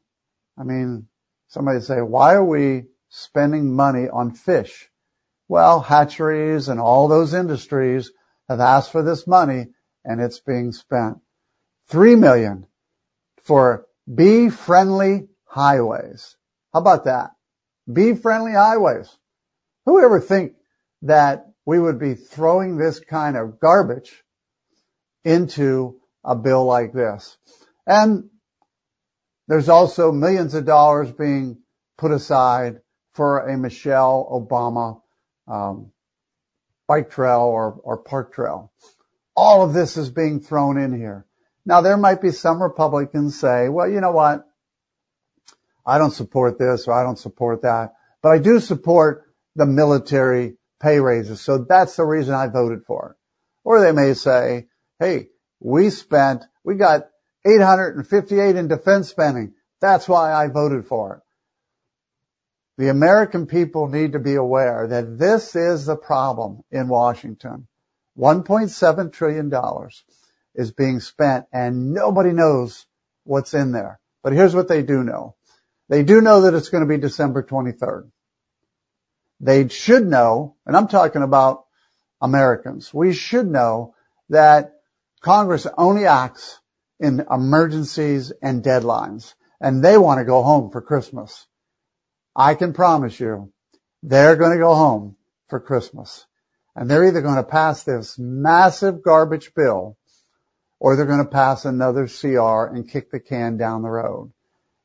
I 0.57 0.63
mean, 0.63 1.07
somebody 1.49 1.81
say, 1.81 2.01
why 2.01 2.33
are 2.33 2.43
we 2.43 2.85
spending 3.09 3.75
money 3.75 4.09
on 4.09 4.31
fish? 4.31 4.89
Well, 5.47 5.81
hatcheries 5.81 6.67
and 6.67 6.79
all 6.79 7.07
those 7.07 7.35
industries 7.35 8.09
have 8.49 8.59
asked 8.59 8.91
for 8.91 9.03
this 9.03 9.27
money 9.27 9.67
and 10.03 10.19
it's 10.19 10.39
being 10.39 10.71
spent. 10.71 11.19
Three 11.85 12.15
million 12.15 12.65
for 13.43 13.85
bee 14.13 14.49
friendly 14.49 15.27
highways. 15.45 16.35
How 16.73 16.79
about 16.79 17.05
that? 17.05 17.31
Bee 17.91 18.15
friendly 18.15 18.53
highways. 18.53 19.15
Who 19.85 20.03
ever 20.03 20.19
think 20.19 20.53
that 21.03 21.45
we 21.65 21.79
would 21.79 21.99
be 21.99 22.15
throwing 22.15 22.77
this 22.77 22.99
kind 22.99 23.37
of 23.37 23.59
garbage 23.59 24.23
into 25.23 25.99
a 26.23 26.35
bill 26.35 26.65
like 26.65 26.93
this? 26.93 27.37
And 27.85 28.29
there's 29.47 29.69
also 29.69 30.11
millions 30.11 30.53
of 30.53 30.65
dollars 30.65 31.11
being 31.11 31.57
put 31.97 32.11
aside 32.11 32.79
for 33.13 33.47
a 33.47 33.57
Michelle 33.57 34.27
Obama 34.31 35.01
um, 35.47 35.91
bike 36.87 37.11
trail 37.11 37.41
or, 37.41 37.79
or 37.83 37.97
park 37.97 38.33
trail. 38.33 38.71
All 39.35 39.63
of 39.63 39.73
this 39.73 39.97
is 39.97 40.09
being 40.09 40.39
thrown 40.39 40.77
in 40.77 40.95
here. 40.95 41.25
Now 41.65 41.81
there 41.81 41.97
might 41.97 42.21
be 42.21 42.31
some 42.31 42.61
Republicans 42.61 43.39
say, 43.39 43.69
well, 43.69 43.89
you 43.89 44.01
know 44.01 44.11
what? 44.11 44.45
I 45.85 45.97
don't 45.97 46.11
support 46.11 46.59
this 46.59 46.87
or 46.87 46.93
I 46.93 47.03
don't 47.03 47.19
support 47.19 47.61
that, 47.63 47.93
but 48.21 48.29
I 48.29 48.39
do 48.39 48.59
support 48.59 49.25
the 49.55 49.65
military 49.65 50.55
pay 50.81 50.99
raises. 50.99 51.41
So 51.41 51.59
that's 51.59 51.95
the 51.95 52.05
reason 52.05 52.33
I 52.33 52.47
voted 52.47 52.83
for 52.85 53.11
it. 53.11 53.17
Or 53.63 53.79
they 53.79 53.91
may 53.91 54.13
say, 54.13 54.67
hey, 54.99 55.29
we 55.59 55.89
spent, 55.89 56.43
we 56.63 56.75
got 56.75 57.07
858 57.45 58.55
in 58.55 58.67
defense 58.67 59.09
spending. 59.09 59.53
That's 59.79 60.07
why 60.07 60.33
I 60.33 60.47
voted 60.47 60.85
for 60.85 61.15
it. 61.15 61.21
The 62.81 62.89
American 62.89 63.45
people 63.45 63.87
need 63.87 64.13
to 64.13 64.19
be 64.19 64.35
aware 64.35 64.87
that 64.87 65.19
this 65.19 65.55
is 65.55 65.85
the 65.85 65.95
problem 65.95 66.63
in 66.71 66.87
Washington. 66.87 67.67
$1.7 68.17 69.13
trillion 69.13 69.49
is 70.55 70.71
being 70.71 70.99
spent 70.99 71.45
and 71.51 71.93
nobody 71.93 72.31
knows 72.31 72.85
what's 73.23 73.53
in 73.53 73.71
there. 73.71 73.99
But 74.23 74.33
here's 74.33 74.55
what 74.55 74.67
they 74.67 74.83
do 74.83 75.03
know. 75.03 75.35
They 75.89 76.03
do 76.03 76.21
know 76.21 76.41
that 76.41 76.53
it's 76.53 76.69
going 76.69 76.83
to 76.83 76.89
be 76.89 76.97
December 76.97 77.43
23rd. 77.43 78.09
They 79.39 79.67
should 79.67 80.07
know, 80.07 80.55
and 80.65 80.75
I'm 80.75 80.87
talking 80.87 81.21
about 81.21 81.65
Americans, 82.21 82.93
we 82.93 83.13
should 83.13 83.47
know 83.47 83.95
that 84.29 84.73
Congress 85.21 85.67
only 85.77 86.05
acts 86.05 86.59
in 86.99 87.25
emergencies 87.29 88.31
and 88.41 88.63
deadlines, 88.63 89.33
and 89.59 89.83
they 89.83 89.97
want 89.97 90.19
to 90.19 90.25
go 90.25 90.41
home 90.43 90.71
for 90.71 90.81
Christmas. 90.81 91.45
I 92.35 92.55
can 92.55 92.73
promise 92.73 93.19
you, 93.19 93.51
they're 94.01 94.35
going 94.35 94.53
to 94.53 94.63
go 94.63 94.73
home 94.73 95.17
for 95.49 95.59
Christmas. 95.59 96.25
And 96.75 96.89
they're 96.89 97.07
either 97.07 97.21
going 97.21 97.35
to 97.35 97.43
pass 97.43 97.83
this 97.83 98.17
massive 98.17 99.03
garbage 99.03 99.53
bill 99.53 99.97
or 100.83 100.97
they're 100.97 101.05
going 101.05 101.23
to 101.23 101.31
pass 101.31 101.63
another 101.63 102.07
CR 102.07 102.65
and 102.65 102.89
kick 102.89 103.09
the 103.09 103.19
can 103.21 103.55
down 103.55 103.81
the 103.81 103.89
road. 103.89 104.33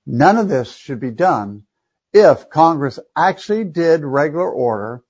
None 0.07 0.37
of 0.37 0.49
this 0.49 0.73
should 0.73 1.01
be 1.01 1.11
done 1.11 1.65
if 2.13 2.49
Congress 2.49 3.01
actually 3.17 3.65
did 3.65 4.05
regular 4.05 4.49
order, 4.49 5.03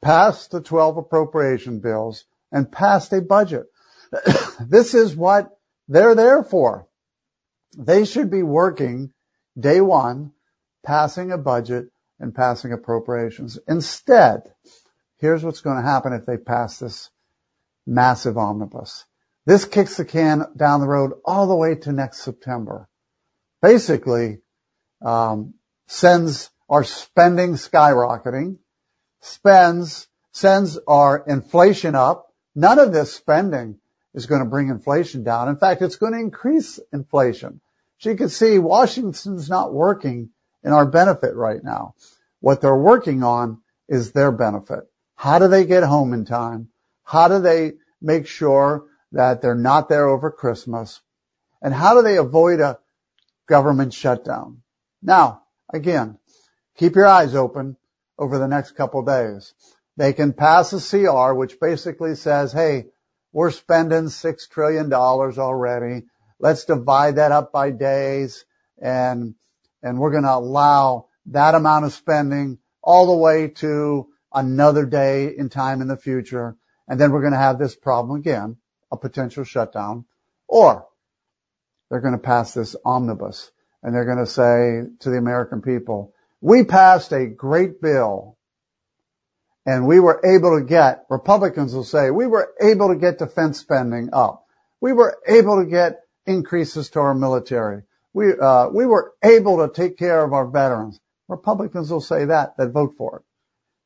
passed 0.00 0.52
the 0.52 0.60
12 0.60 0.98
appropriation 0.98 1.80
bills, 1.80 2.26
and 2.52 2.70
passed 2.70 3.12
a 3.12 3.20
budget. 3.20 3.66
this 4.60 4.94
is 4.94 5.16
what 5.16 5.58
they're 5.88 6.14
there 6.14 6.44
for. 6.44 6.86
They 7.76 8.04
should 8.04 8.30
be 8.30 8.44
working 8.44 9.12
day 9.58 9.80
one, 9.80 10.30
passing 10.84 11.32
a 11.32 11.38
budget 11.38 11.88
and 12.20 12.32
passing 12.32 12.72
appropriations. 12.72 13.58
Instead, 13.66 14.42
here's 15.16 15.42
what's 15.42 15.60
going 15.60 15.78
to 15.78 15.82
happen 15.82 16.12
if 16.12 16.24
they 16.24 16.36
pass 16.36 16.78
this 16.78 17.10
massive 17.84 18.38
omnibus. 18.38 19.06
This 19.46 19.64
kicks 19.64 19.96
the 19.96 20.04
can 20.04 20.46
down 20.56 20.80
the 20.80 20.88
road 20.88 21.12
all 21.24 21.46
the 21.46 21.56
way 21.56 21.74
to 21.74 21.92
next 21.92 22.20
September. 22.20 22.88
Basically, 23.62 24.38
um, 25.02 25.54
sends 25.86 26.50
our 26.68 26.84
spending 26.84 27.54
skyrocketing, 27.54 28.58
spends, 29.20 30.08
sends 30.32 30.78
our 30.86 31.24
inflation 31.26 31.94
up. 31.94 32.28
None 32.54 32.78
of 32.78 32.92
this 32.92 33.12
spending 33.12 33.78
is 34.14 34.26
going 34.26 34.42
to 34.42 34.48
bring 34.48 34.68
inflation 34.68 35.24
down. 35.24 35.48
In 35.48 35.56
fact, 35.56 35.82
it's 35.82 35.96
going 35.96 36.12
to 36.12 36.20
increase 36.20 36.78
inflation. 36.92 37.60
So 37.98 38.10
you 38.10 38.16
can 38.16 38.28
see 38.28 38.58
Washington's 38.58 39.50
not 39.50 39.72
working 39.72 40.30
in 40.62 40.72
our 40.72 40.86
benefit 40.86 41.34
right 41.34 41.62
now. 41.62 41.94
What 42.40 42.60
they're 42.60 42.76
working 42.76 43.22
on 43.22 43.60
is 43.88 44.12
their 44.12 44.32
benefit. 44.32 44.80
How 45.16 45.38
do 45.38 45.48
they 45.48 45.64
get 45.64 45.82
home 45.82 46.12
in 46.12 46.24
time? 46.24 46.68
How 47.04 47.28
do 47.28 47.40
they 47.40 47.72
make 48.00 48.26
sure 48.26 48.84
that 49.12 49.42
they're 49.42 49.54
not 49.54 49.88
there 49.88 50.08
over 50.08 50.30
Christmas? 50.30 51.00
And 51.62 51.74
how 51.74 51.94
do 51.94 52.02
they 52.02 52.16
avoid 52.16 52.60
a 52.60 52.78
government 53.46 53.92
shutdown? 53.92 54.62
Now, 55.02 55.42
again, 55.72 56.18
keep 56.76 56.94
your 56.94 57.06
eyes 57.06 57.34
open 57.34 57.76
over 58.18 58.38
the 58.38 58.48
next 58.48 58.72
couple 58.72 59.02
days. 59.02 59.54
They 59.96 60.12
can 60.12 60.32
pass 60.32 60.72
a 60.72 60.80
CR, 60.80 61.34
which 61.34 61.60
basically 61.60 62.14
says, 62.14 62.52
hey, 62.52 62.86
we're 63.32 63.50
spending 63.50 64.08
six 64.08 64.48
trillion 64.48 64.88
dollars 64.88 65.38
already. 65.38 66.06
Let's 66.38 66.64
divide 66.64 67.16
that 67.16 67.32
up 67.32 67.52
by 67.52 67.70
days 67.70 68.44
and, 68.80 69.34
and 69.82 69.98
we're 69.98 70.10
going 70.10 70.24
to 70.24 70.34
allow 70.34 71.06
that 71.26 71.54
amount 71.54 71.84
of 71.84 71.92
spending 71.92 72.58
all 72.82 73.06
the 73.06 73.16
way 73.16 73.48
to 73.48 74.08
another 74.32 74.86
day 74.86 75.34
in 75.36 75.48
time 75.48 75.82
in 75.82 75.88
the 75.88 75.96
future. 75.96 76.56
And 76.88 77.00
then 77.00 77.12
we're 77.12 77.20
going 77.20 77.32
to 77.32 77.38
have 77.38 77.58
this 77.58 77.76
problem 77.76 78.18
again, 78.18 78.56
a 78.90 78.96
potential 78.96 79.44
shutdown, 79.44 80.04
or 80.48 80.86
they're 81.90 82.00
going 82.00 82.14
to 82.14 82.18
pass 82.18 82.54
this 82.54 82.76
omnibus 82.84 83.50
and 83.82 83.94
they're 83.94 84.04
going 84.04 84.18
to 84.18 84.26
say 84.26 84.82
to 85.00 85.10
the 85.10 85.18
American 85.18 85.62
people, 85.62 86.14
we 86.40 86.64
passed 86.64 87.12
a 87.12 87.26
great 87.26 87.80
bill 87.80 88.36
and 89.66 89.86
we 89.86 90.00
were 90.00 90.20
able 90.24 90.58
to 90.58 90.64
get, 90.64 91.04
Republicans 91.10 91.74
will 91.74 91.84
say, 91.84 92.10
we 92.10 92.26
were 92.26 92.52
able 92.60 92.88
to 92.88 92.96
get 92.96 93.18
defense 93.18 93.58
spending 93.58 94.10
up. 94.12 94.46
We 94.80 94.92
were 94.92 95.18
able 95.26 95.62
to 95.62 95.68
get 95.68 96.00
increases 96.26 96.90
to 96.90 97.00
our 97.00 97.14
military. 97.14 97.82
We, 98.12 98.32
uh, 98.40 98.68
we 98.68 98.86
were 98.86 99.12
able 99.22 99.58
to 99.58 99.72
take 99.72 99.98
care 99.98 100.24
of 100.24 100.32
our 100.32 100.46
veterans. 100.46 100.98
Republicans 101.28 101.90
will 101.90 102.00
say 102.00 102.24
that, 102.24 102.56
that 102.56 102.70
vote 102.70 102.94
for 102.96 103.18
it. 103.18 103.22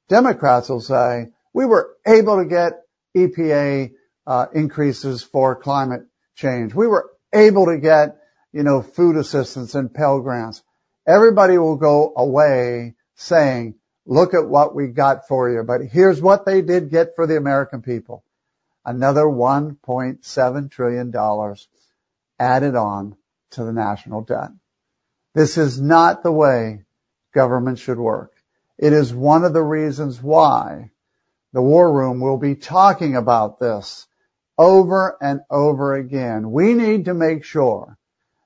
Democrats 0.09 0.69
will 0.69 0.81
say, 0.81 1.29
we 1.53 1.67
were 1.67 1.97
able 2.07 2.38
to 2.38 2.45
get 2.45 2.83
EPA 3.17 3.93
Uh, 4.27 4.47
increases 4.55 5.23
for 5.23 5.55
climate 5.55 6.07
change. 6.35 6.75
We 6.75 6.87
were 6.87 7.11
able 7.35 7.67
to 7.67 7.77
get, 7.77 8.17
you 8.53 8.63
know, 8.63 8.81
food 8.81 9.17
assistance 9.17 9.75
and 9.75 9.93
Pell 9.93 10.21
Grants. 10.21 10.63
Everybody 11.07 11.59
will 11.59 11.77
go 11.77 12.13
away 12.17 12.95
saying, 13.17 13.75
look 14.07 14.33
at 14.33 14.49
what 14.49 14.75
we 14.75 14.89
got 14.89 15.29
for 15.29 15.51
you. 15.51 15.63
But 15.63 15.83
here's 15.83 16.23
what 16.23 16.47
they 16.47 16.63
did 16.63 16.91
get 16.91 17.15
for 17.17 17.27
the 17.27 17.37
American 17.37 17.83
people. 17.83 18.25
Another 18.85 19.25
$1.7 19.25 20.71
trillion 20.71 21.57
added 22.39 22.75
on 22.75 23.17
to 23.51 23.65
the 23.65 23.73
national 23.73 24.23
debt. 24.23 24.51
This 25.35 25.59
is 25.59 25.81
not 25.81 26.23
the 26.23 26.33
way 26.33 26.85
government 27.33 27.79
should 27.79 27.99
work. 27.99 28.33
It 28.79 28.93
is 28.93 29.13
one 29.13 29.45
of 29.45 29.53
the 29.53 29.63
reasons 29.63 30.23
why 30.23 30.91
the 31.53 31.63
War 31.63 31.93
Room 31.93 32.21
will 32.21 32.37
be 32.37 32.55
talking 32.55 33.17
about 33.17 33.59
this 33.59 34.07
over 34.59 35.17
and 35.21 35.40
over 35.51 35.95
again. 35.95 36.51
We 36.51 36.75
need 36.75 37.07
to 37.07 37.14
make 37.14 37.45
sure 37.45 37.99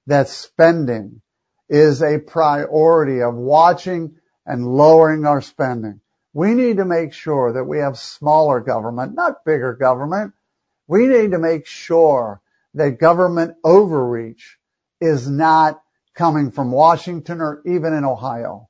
that 0.06 0.28
spending 0.28 1.20
is 1.68 2.02
a 2.02 2.18
priority 2.18 3.20
of 3.22 3.34
watching 3.34 4.16
and 4.46 4.66
lowering 4.66 5.26
our 5.26 5.42
spending. 5.42 6.00
We 6.32 6.54
need 6.54 6.78
to 6.78 6.84
make 6.84 7.12
sure 7.12 7.52
that 7.52 7.64
we 7.64 7.78
have 7.78 7.98
smaller 7.98 8.60
government, 8.60 9.14
not 9.14 9.44
bigger 9.44 9.74
government. 9.74 10.32
We 10.86 11.06
need 11.06 11.32
to 11.32 11.38
make 11.38 11.66
sure 11.66 12.40
that 12.74 12.98
government 12.98 13.56
overreach 13.64 14.58
is 15.00 15.28
not 15.28 15.82
coming 16.14 16.50
from 16.50 16.72
Washington 16.72 17.40
or 17.40 17.62
even 17.66 17.92
in 17.92 18.04
Ohio. 18.04 18.68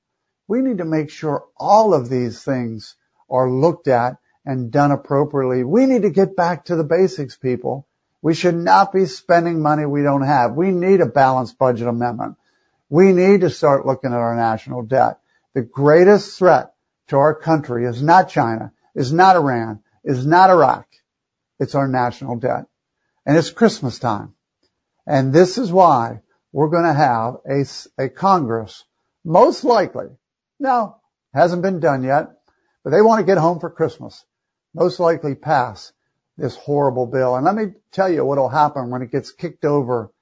We 0.49 0.61
need 0.61 0.79
to 0.79 0.85
make 0.85 1.11
sure 1.11 1.45
all 1.57 1.95
of 1.95 2.09
these 2.09 2.43
things 2.43 2.97
are 3.31 3.51
looked 3.51 3.89
at 3.89 4.17
and 4.49 4.71
done 4.71 4.91
appropriately. 4.91 5.63
We 5.63 5.85
need 5.85 6.03
to 6.03 6.11
get 6.11 6.35
back 6.35 6.65
to 6.65 6.77
the 6.77 6.83
basics, 6.83 7.37
people. 7.37 7.87
We 8.23 8.35
should 8.35 8.55
not 8.55 8.95
be 8.95 9.05
spending 9.05 9.61
money 9.61 9.85
we 9.85 10.03
don't 10.03 10.23
have. 10.23 10.55
We 10.55 10.71
need 10.71 11.03
a 11.03 11.07
balanced 11.07 11.59
budget 11.59 11.87
amendment. 11.87 12.37
We 12.89 13.13
need 13.13 13.43
to 13.43 13.51
start 13.51 13.85
looking 13.85 14.11
at 14.11 14.17
our 14.17 14.35
national 14.35 14.85
debt. 14.85 15.19
The 15.53 15.61
greatest 15.61 16.39
threat 16.39 16.73
to 17.09 17.19
our 17.19 17.35
country 17.35 17.85
is 17.85 18.03
not 18.03 18.31
China, 18.31 18.73
is 18.95 19.13
not 19.13 19.37
Iran, 19.37 19.81
is 20.03 20.27
not 20.27 20.49
Iraq. 20.49 20.87
It's 21.61 21.75
our 21.75 21.87
national 21.87 22.37
debt. 22.37 22.65
And 23.27 23.37
it's 23.37 23.51
Christmas 23.51 23.99
time. 23.99 24.33
And 25.07 25.31
this 25.31 25.59
is 25.59 25.71
why 25.71 26.21
we're 26.53 26.71
going 26.71 26.85
to 26.85 26.95
have 26.95 27.37
a, 27.47 27.67
a 28.03 28.09
Congress, 28.09 28.85
most 29.27 29.63
likely. 29.63 30.07
Now, 30.59 31.03
hasn't 31.35 31.61
been 31.61 31.81
done 31.81 32.03
yet, 32.03 32.31
but 32.83 32.91
they 32.93 33.03
want 33.03 33.21
to 33.21 33.27
get 33.27 33.37
home 33.37 33.61
for 33.61 33.69
Christmas. 33.69 34.25
Most 34.79 35.01
likely 35.01 35.35
pass 35.35 35.93
this 36.37 36.55
horrible 36.55 37.07
bill. 37.07 37.35
And 37.35 37.45
let 37.45 37.57
me 37.57 37.73
tell 37.91 38.09
you 38.09 38.25
what 38.25 38.39
will 38.39 38.49
happen 38.49 38.91
when 38.91 39.03
it 39.03 39.11
gets 39.11 39.33
kicked 39.33 39.65
over 39.65 40.13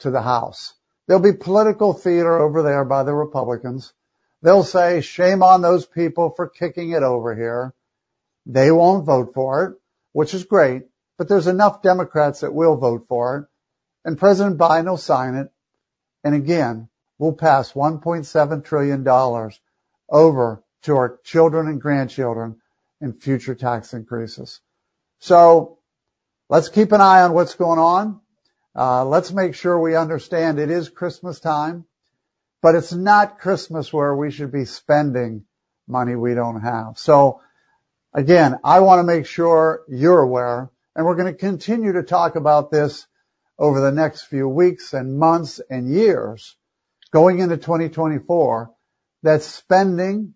to 0.00 0.10
the 0.10 0.20
House. 0.20 0.74
There'll 1.06 1.22
be 1.22 1.32
political 1.32 1.94
theater 1.94 2.38
over 2.38 2.62
there 2.62 2.84
by 2.84 3.04
the 3.04 3.14
Republicans. 3.14 3.94
They'll 4.42 4.62
say, 4.62 5.00
shame 5.00 5.42
on 5.42 5.62
those 5.62 5.86
people 5.86 6.28
for 6.36 6.50
kicking 6.50 6.90
it 6.90 7.02
over 7.02 7.34
here. 7.34 7.72
They 8.44 8.70
won't 8.70 9.06
vote 9.06 9.32
for 9.32 9.64
it, 9.64 9.78
which 10.12 10.34
is 10.34 10.44
great, 10.44 10.82
but 11.16 11.26
there's 11.26 11.46
enough 11.46 11.80
Democrats 11.80 12.40
that 12.40 12.52
will 12.52 12.76
vote 12.76 13.06
for 13.08 13.38
it. 13.38 13.46
And 14.06 14.18
President 14.18 14.58
Biden 14.58 14.90
will 14.90 14.98
sign 14.98 15.34
it. 15.34 15.50
And 16.22 16.34
again, 16.34 16.90
we'll 17.16 17.32
pass 17.32 17.72
$1.7 17.72 18.64
trillion 18.64 19.50
over 20.10 20.62
to 20.82 20.96
our 20.96 21.18
children 21.24 21.68
and 21.68 21.80
grandchildren 21.80 22.60
in 23.04 23.12
future 23.12 23.54
tax 23.54 23.92
increases. 23.92 24.60
So 25.18 25.78
let's 26.48 26.68
keep 26.68 26.92
an 26.92 27.00
eye 27.00 27.22
on 27.22 27.34
what's 27.34 27.54
going 27.54 27.78
on. 27.78 28.20
Uh, 28.74 29.04
let's 29.04 29.30
make 29.30 29.54
sure 29.54 29.78
we 29.78 29.94
understand 29.94 30.58
it 30.58 30.70
is 30.70 30.88
Christmas 30.88 31.38
time. 31.38 31.84
But 32.62 32.74
it's 32.74 32.94
not 32.94 33.38
Christmas 33.38 33.92
where 33.92 34.16
we 34.16 34.30
should 34.30 34.50
be 34.50 34.64
spending 34.64 35.44
money 35.86 36.16
we 36.16 36.34
don't 36.34 36.62
have. 36.62 36.98
So 36.98 37.42
again, 38.14 38.58
I 38.64 38.80
want 38.80 39.00
to 39.00 39.04
make 39.04 39.26
sure 39.26 39.82
you're 39.86 40.20
aware 40.20 40.70
and 40.96 41.04
we're 41.04 41.16
going 41.16 41.32
to 41.32 41.38
continue 41.38 41.92
to 41.92 42.02
talk 42.02 42.36
about 42.36 42.70
this 42.70 43.06
over 43.58 43.80
the 43.80 43.92
next 43.92 44.22
few 44.22 44.48
weeks 44.48 44.94
and 44.94 45.18
months 45.18 45.60
and 45.68 45.92
years 45.92 46.56
going 47.12 47.40
into 47.40 47.58
2024 47.58 48.72
that 49.22 49.42
spending, 49.42 50.34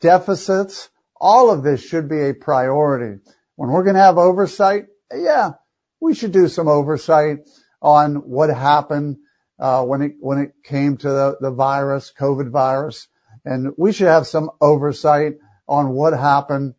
deficits, 0.00 0.90
all 1.20 1.50
of 1.50 1.62
this 1.62 1.82
should 1.82 2.08
be 2.08 2.28
a 2.28 2.34
priority. 2.34 3.20
When 3.56 3.70
we're 3.70 3.84
going 3.84 3.96
to 3.96 4.02
have 4.02 4.18
oversight, 4.18 4.86
yeah, 5.12 5.52
we 6.00 6.14
should 6.14 6.32
do 6.32 6.48
some 6.48 6.68
oversight 6.68 7.38
on 7.82 8.16
what 8.16 8.50
happened 8.50 9.16
uh, 9.58 9.84
when 9.84 10.02
it 10.02 10.12
when 10.20 10.38
it 10.38 10.52
came 10.64 10.96
to 10.96 11.08
the, 11.08 11.36
the 11.40 11.50
virus, 11.50 12.12
COVID 12.18 12.50
virus, 12.50 13.08
and 13.44 13.72
we 13.76 13.92
should 13.92 14.06
have 14.06 14.26
some 14.26 14.50
oversight 14.60 15.34
on 15.66 15.90
what 15.90 16.12
happened 16.12 16.74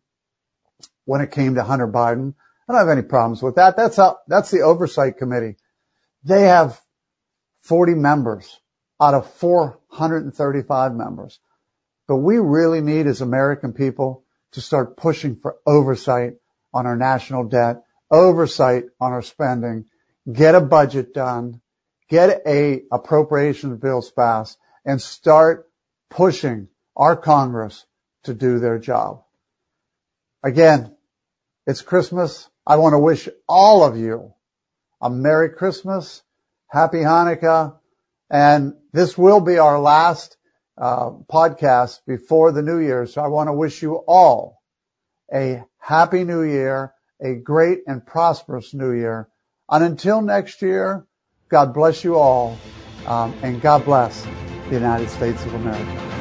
when 1.04 1.20
it 1.20 1.30
came 1.30 1.54
to 1.56 1.62
Hunter 1.62 1.88
Biden. 1.88 2.34
I 2.68 2.72
don't 2.72 2.86
have 2.86 2.96
any 2.96 3.06
problems 3.06 3.42
with 3.42 3.56
that. 3.56 3.76
That's 3.76 3.96
how, 3.96 4.18
that's 4.28 4.50
the 4.50 4.60
oversight 4.60 5.18
committee. 5.18 5.56
They 6.22 6.42
have 6.42 6.80
40 7.62 7.94
members 7.94 8.60
out 9.00 9.14
of 9.14 9.30
435 9.34 10.94
members. 10.94 11.40
But 12.06 12.16
we 12.18 12.38
really 12.38 12.80
need 12.80 13.06
as 13.06 13.20
American 13.20 13.72
people 13.72 14.24
to 14.52 14.60
start 14.60 14.96
pushing 14.96 15.36
for 15.36 15.56
oversight 15.66 16.34
on 16.72 16.86
our 16.86 16.96
national 16.96 17.44
debt, 17.44 17.82
oversight 18.10 18.84
on 19.00 19.12
our 19.12 19.22
spending, 19.22 19.86
get 20.30 20.54
a 20.54 20.60
budget 20.60 21.14
done, 21.14 21.60
get 22.08 22.42
a 22.46 22.82
appropriation 22.90 23.76
bills 23.76 24.10
passed 24.10 24.58
and 24.84 25.00
start 25.00 25.68
pushing 26.08 26.68
our 26.96 27.16
Congress 27.16 27.86
to 28.24 28.34
do 28.34 28.58
their 28.58 28.78
job. 28.78 29.22
Again, 30.42 30.94
it's 31.66 31.82
Christmas. 31.82 32.48
I 32.66 32.76
want 32.76 32.94
to 32.94 32.98
wish 32.98 33.28
all 33.48 33.84
of 33.84 33.96
you 33.96 34.34
a 35.00 35.08
Merry 35.10 35.50
Christmas, 35.50 36.22
Happy 36.66 36.98
Hanukkah, 36.98 37.78
and 38.30 38.74
this 38.92 39.16
will 39.16 39.40
be 39.40 39.58
our 39.58 39.80
last 39.80 40.36
uh, 40.80 41.10
podcast 41.30 42.00
before 42.06 42.52
the 42.52 42.62
New 42.62 42.78
Year. 42.78 43.06
So 43.06 43.20
I 43.20 43.28
want 43.28 43.48
to 43.48 43.52
wish 43.52 43.82
you 43.82 43.96
all 43.96 44.62
a 45.32 45.62
Happy 45.78 46.24
New 46.24 46.42
Year, 46.42 46.94
a 47.22 47.34
great 47.34 47.80
and 47.86 48.04
prosperous 48.04 48.74
New 48.74 48.92
Year. 48.92 49.28
And 49.70 49.84
until 49.84 50.22
next 50.22 50.62
year, 50.62 51.06
God 51.48 51.74
bless 51.74 52.02
you 52.02 52.16
all, 52.16 52.58
um, 53.06 53.34
and 53.42 53.60
God 53.60 53.84
bless 53.84 54.26
the 54.68 54.74
United 54.74 55.10
States 55.10 55.44
of 55.44 55.54
America. 55.54 56.19